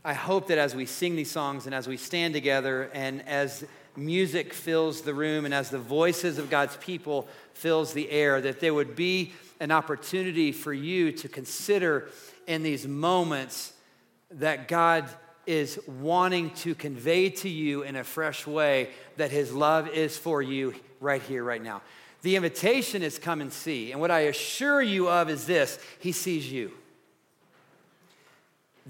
I 0.04 0.14
hope 0.14 0.48
that 0.48 0.58
as 0.58 0.74
we 0.74 0.86
sing 0.86 1.14
these 1.14 1.30
songs 1.30 1.66
and 1.66 1.74
as 1.74 1.86
we 1.86 1.96
stand 1.96 2.34
together 2.34 2.90
and 2.92 3.26
as 3.28 3.64
music 3.96 4.52
fills 4.52 5.02
the 5.02 5.14
room 5.14 5.44
and 5.44 5.54
as 5.54 5.70
the 5.70 5.78
voices 5.78 6.38
of 6.38 6.50
God's 6.50 6.76
people 6.78 7.28
fills 7.54 7.92
the 7.92 8.10
air, 8.10 8.40
that 8.40 8.60
there 8.60 8.74
would 8.74 8.96
be 8.96 9.32
an 9.60 9.70
opportunity 9.70 10.52
for 10.52 10.72
you 10.72 11.12
to 11.12 11.28
consider 11.28 12.08
in 12.46 12.62
these 12.62 12.86
moments 12.86 13.72
that 14.30 14.68
God 14.68 15.08
is 15.46 15.80
wanting 15.86 16.50
to 16.50 16.74
convey 16.74 17.30
to 17.30 17.48
you 17.48 17.82
in 17.82 17.96
a 17.96 18.04
fresh 18.04 18.46
way 18.46 18.90
that 19.16 19.30
his 19.30 19.52
love 19.52 19.88
is 19.88 20.16
for 20.16 20.40
you 20.40 20.74
right 21.00 21.22
here, 21.22 21.42
right 21.42 21.62
now. 21.62 21.82
The 22.22 22.36
invitation 22.36 23.02
is 23.02 23.18
come 23.18 23.40
and 23.40 23.52
see. 23.52 23.92
And 23.92 24.00
what 24.00 24.10
I 24.10 24.20
assure 24.20 24.82
you 24.82 25.08
of 25.08 25.30
is 25.30 25.46
this 25.46 25.78
He 25.98 26.12
sees 26.12 26.50
you. 26.50 26.72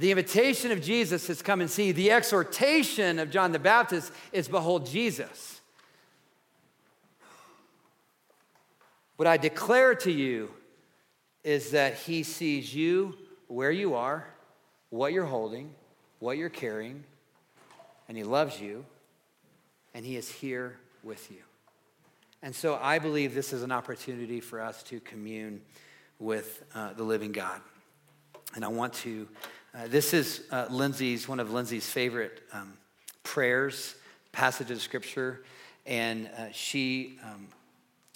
The 0.00 0.10
invitation 0.10 0.72
of 0.72 0.80
Jesus 0.80 1.28
is 1.28 1.42
come 1.42 1.60
and 1.60 1.70
see. 1.70 1.92
The 1.92 2.10
exhortation 2.10 3.18
of 3.18 3.30
John 3.30 3.52
the 3.52 3.58
Baptist 3.58 4.10
is 4.32 4.48
behold 4.48 4.86
Jesus. 4.86 5.60
What 9.16 9.26
I 9.26 9.36
declare 9.36 9.94
to 9.96 10.10
you 10.10 10.52
is 11.44 11.72
that 11.72 11.96
he 11.96 12.22
sees 12.22 12.74
you 12.74 13.14
where 13.48 13.70
you 13.70 13.92
are, 13.92 14.26
what 14.88 15.12
you're 15.12 15.26
holding, 15.26 15.74
what 16.18 16.38
you're 16.38 16.48
carrying, 16.48 17.04
and 18.08 18.16
he 18.16 18.24
loves 18.24 18.58
you, 18.58 18.86
and 19.92 20.06
he 20.06 20.16
is 20.16 20.30
here 20.30 20.78
with 21.02 21.30
you. 21.30 21.42
And 22.42 22.54
so 22.54 22.78
I 22.80 23.00
believe 23.00 23.34
this 23.34 23.52
is 23.52 23.62
an 23.62 23.70
opportunity 23.70 24.40
for 24.40 24.62
us 24.62 24.82
to 24.84 24.98
commune 25.00 25.60
with 26.18 26.62
uh, 26.74 26.94
the 26.94 27.04
living 27.04 27.32
God. 27.32 27.60
And 28.54 28.64
I 28.64 28.68
want 28.68 28.94
to 28.94 29.28
uh, 29.74 29.86
this 29.86 30.12
is 30.12 30.42
uh, 30.50 30.66
Lindsay's, 30.68 31.28
one 31.28 31.38
of 31.38 31.52
Lindsay's 31.52 31.88
favorite 31.88 32.42
um, 32.52 32.72
prayers, 33.22 33.94
passages 34.32 34.78
of 34.78 34.82
scripture. 34.82 35.42
and 35.86 36.28
uh, 36.36 36.46
she 36.52 37.18
um, 37.24 37.46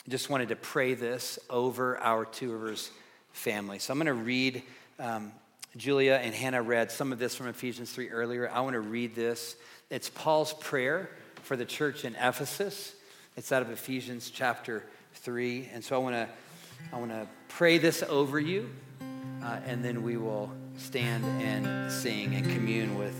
just 0.09 0.31
wanted 0.31 0.49
to 0.49 0.57
pray 0.57 0.95
this 0.95 1.39
over 1.49 1.99
our 1.99 2.25
Two 2.25 2.53
of 2.53 2.61
Rivers 2.61 2.91
family. 3.33 3.79
So 3.79 3.93
I'm 3.93 3.99
going 3.99 4.07
to 4.07 4.15
read. 4.15 4.63
Um, 4.99 5.33
Julia 5.77 6.21
and 6.23 6.33
Hannah 6.33 6.63
read 6.63 6.93
some 6.93 7.11
of 7.11 7.19
this 7.19 7.35
from 7.35 7.49
Ephesians 7.49 7.91
3 7.91 8.11
earlier. 8.11 8.49
I 8.49 8.61
want 8.61 8.75
to 8.75 8.81
read 8.81 9.17
this. 9.17 9.57
It's 9.91 10.09
Paul's 10.09 10.55
prayer 10.55 11.11
for 11.43 11.57
the 11.57 11.65
church 11.65 12.05
in 12.05 12.15
Ephesus. 12.15 12.95
It's 13.37 13.51
out 13.51 13.61
of 13.61 13.71
Ephesians 13.71 14.31
chapter 14.31 14.85
3. 15.15 15.71
And 15.73 15.85
so 15.85 15.97
I 15.97 15.99
want 15.99 16.15
to 16.15 16.29
I 16.93 16.99
want 16.99 17.11
to 17.11 17.27
pray 17.49 17.79
this 17.79 18.03
over 18.03 18.39
you, 18.39 18.69
uh, 19.43 19.59
and 19.65 19.85
then 19.85 20.03
we 20.03 20.17
will 20.17 20.53
stand 20.77 21.25
and 21.43 21.91
sing 21.91 22.35
and 22.35 22.45
commune 22.51 22.99
with 22.99 23.17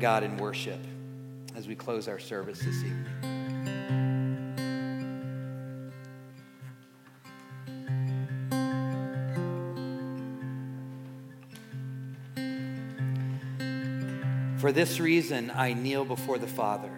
God 0.00 0.22
in 0.22 0.36
worship 0.36 0.80
as 1.54 1.66
we 1.66 1.74
close 1.74 2.08
our 2.08 2.18
service 2.18 2.58
this 2.60 2.76
evening. 2.76 3.06
For 14.58 14.72
this 14.72 14.98
reason, 14.98 15.52
I 15.54 15.72
kneel 15.72 16.04
before 16.04 16.38
the 16.38 16.48
Father, 16.48 16.90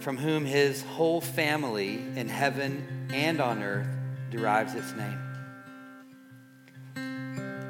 from 0.00 0.18
whom 0.18 0.44
his 0.44 0.82
whole 0.82 1.22
family 1.22 1.94
in 2.14 2.28
heaven 2.28 3.08
and 3.12 3.40
on 3.40 3.62
earth 3.62 3.88
derives 4.30 4.74
its 4.74 4.92
name. 4.94 5.29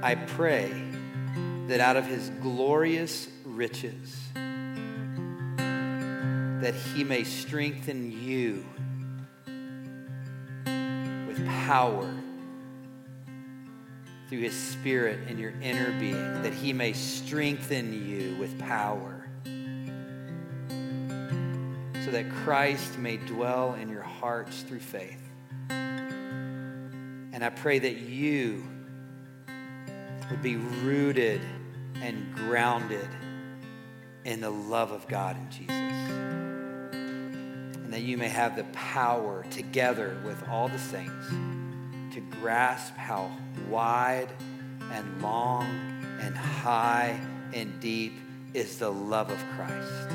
I 0.03 0.15
pray 0.15 0.73
that 1.67 1.81
out 1.81 1.99
of 1.99 2.07
his 2.07 2.31
glorious 2.41 3.29
riches, 3.45 4.19
that 6.63 6.75
he 6.75 7.05
may 7.05 7.23
strengthen 7.25 8.11
you 8.11 8.65
with 11.27 11.47
power 11.67 12.11
through 14.31 14.41
his 14.41 14.57
spirit 14.57 15.29
in 15.29 15.39
your 15.39 15.53
inner 15.61 15.91
being, 16.01 16.43
that 16.45 16.55
he 16.55 16.73
may 16.73 16.95
strengthen 16.95 17.93
you 17.93 18.37
with 18.37 18.59
power, 18.59 19.29
so 22.05 22.11
that 22.11 22.31
Christ 22.43 22.99
may 22.99 23.19
dwell 23.19 23.75
in 23.75 23.91
your 23.91 24.01
hearts 24.03 24.63
through 24.63 24.81
faith. 24.81 25.21
And 25.69 27.45
I 27.45 27.51
pray 27.51 27.79
that 27.81 27.99
you 27.99 28.67
would 30.31 30.43
be 30.43 30.57
rooted 30.57 31.40
and 31.97 32.35
grounded 32.35 33.09
in 34.25 34.40
the 34.40 34.51
love 34.51 34.93
of 34.93 35.09
God 35.09 35.37
in 35.37 35.51
Jesus. 35.51 35.71
And 36.95 37.93
that 37.93 38.03
you 38.03 38.16
may 38.16 38.29
have 38.29 38.57
the 38.57 38.64
power 38.73 39.45
together 39.51 40.16
with 40.25 40.49
all 40.49 40.69
the 40.69 40.79
saints 40.79 41.29
to 42.14 42.21
grasp 42.40 42.95
how 42.97 43.31
wide 43.69 44.29
and 44.93 45.23
long 45.23 45.66
and 46.21 46.37
high 46.37 47.21
and 47.53 47.81
deep 47.81 48.12
is 48.55 48.79
the 48.79 48.90
love 48.90 49.31
of 49.31 49.45
Christ. 49.57 50.11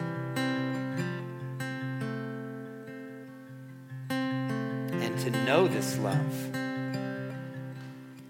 And 4.10 5.20
to 5.20 5.32
know 5.46 5.68
this 5.68 5.98
love, 5.98 6.56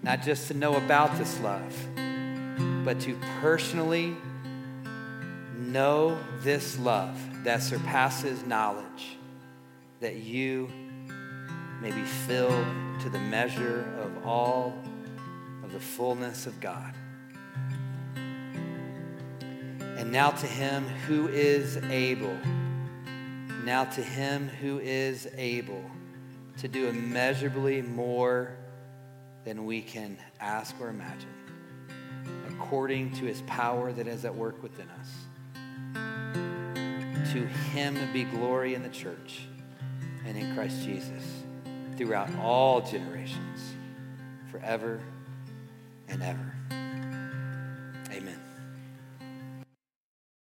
not 0.06 0.22
just 0.22 0.46
to 0.46 0.54
know 0.54 0.76
about 0.76 1.18
this 1.18 1.40
love, 1.40 1.74
but 2.84 3.00
to 3.00 3.18
personally 3.40 4.16
know 5.56 6.16
this 6.42 6.78
love 6.78 7.18
that 7.42 7.60
surpasses 7.60 8.46
knowledge, 8.46 9.18
that 9.98 10.14
you 10.14 10.70
may 11.82 11.90
be 11.90 12.04
filled 12.04 12.64
to 13.00 13.10
the 13.10 13.18
measure 13.18 13.92
of 14.00 14.24
all 14.24 14.78
of 15.64 15.72
the 15.72 15.80
fullness 15.80 16.46
of 16.46 16.60
God. 16.60 16.94
And 19.98 20.12
now 20.12 20.30
to 20.30 20.46
him 20.46 20.86
who 21.08 21.26
is 21.26 21.78
able, 21.78 22.38
now 23.64 23.82
to 23.86 24.02
him 24.04 24.50
who 24.60 24.78
is 24.78 25.26
able 25.36 25.82
to 26.58 26.68
do 26.68 26.86
immeasurably 26.86 27.82
more 27.82 28.56
than 29.46 29.64
we 29.64 29.80
can 29.80 30.18
ask 30.40 30.74
or 30.80 30.88
imagine, 30.88 31.32
according 32.48 33.12
to 33.12 33.24
his 33.24 33.42
power 33.42 33.92
that 33.92 34.08
is 34.08 34.24
at 34.24 34.34
work 34.34 34.60
within 34.60 34.88
us. 34.90 35.08
To 37.32 37.46
him 37.46 37.96
be 38.12 38.24
glory 38.24 38.74
in 38.74 38.82
the 38.82 38.88
church 38.88 39.42
and 40.26 40.36
in 40.36 40.52
Christ 40.56 40.82
Jesus 40.82 41.22
throughout 41.96 42.28
all 42.40 42.80
generations, 42.80 43.76
forever 44.50 45.00
and 46.08 46.24
ever. 46.24 46.55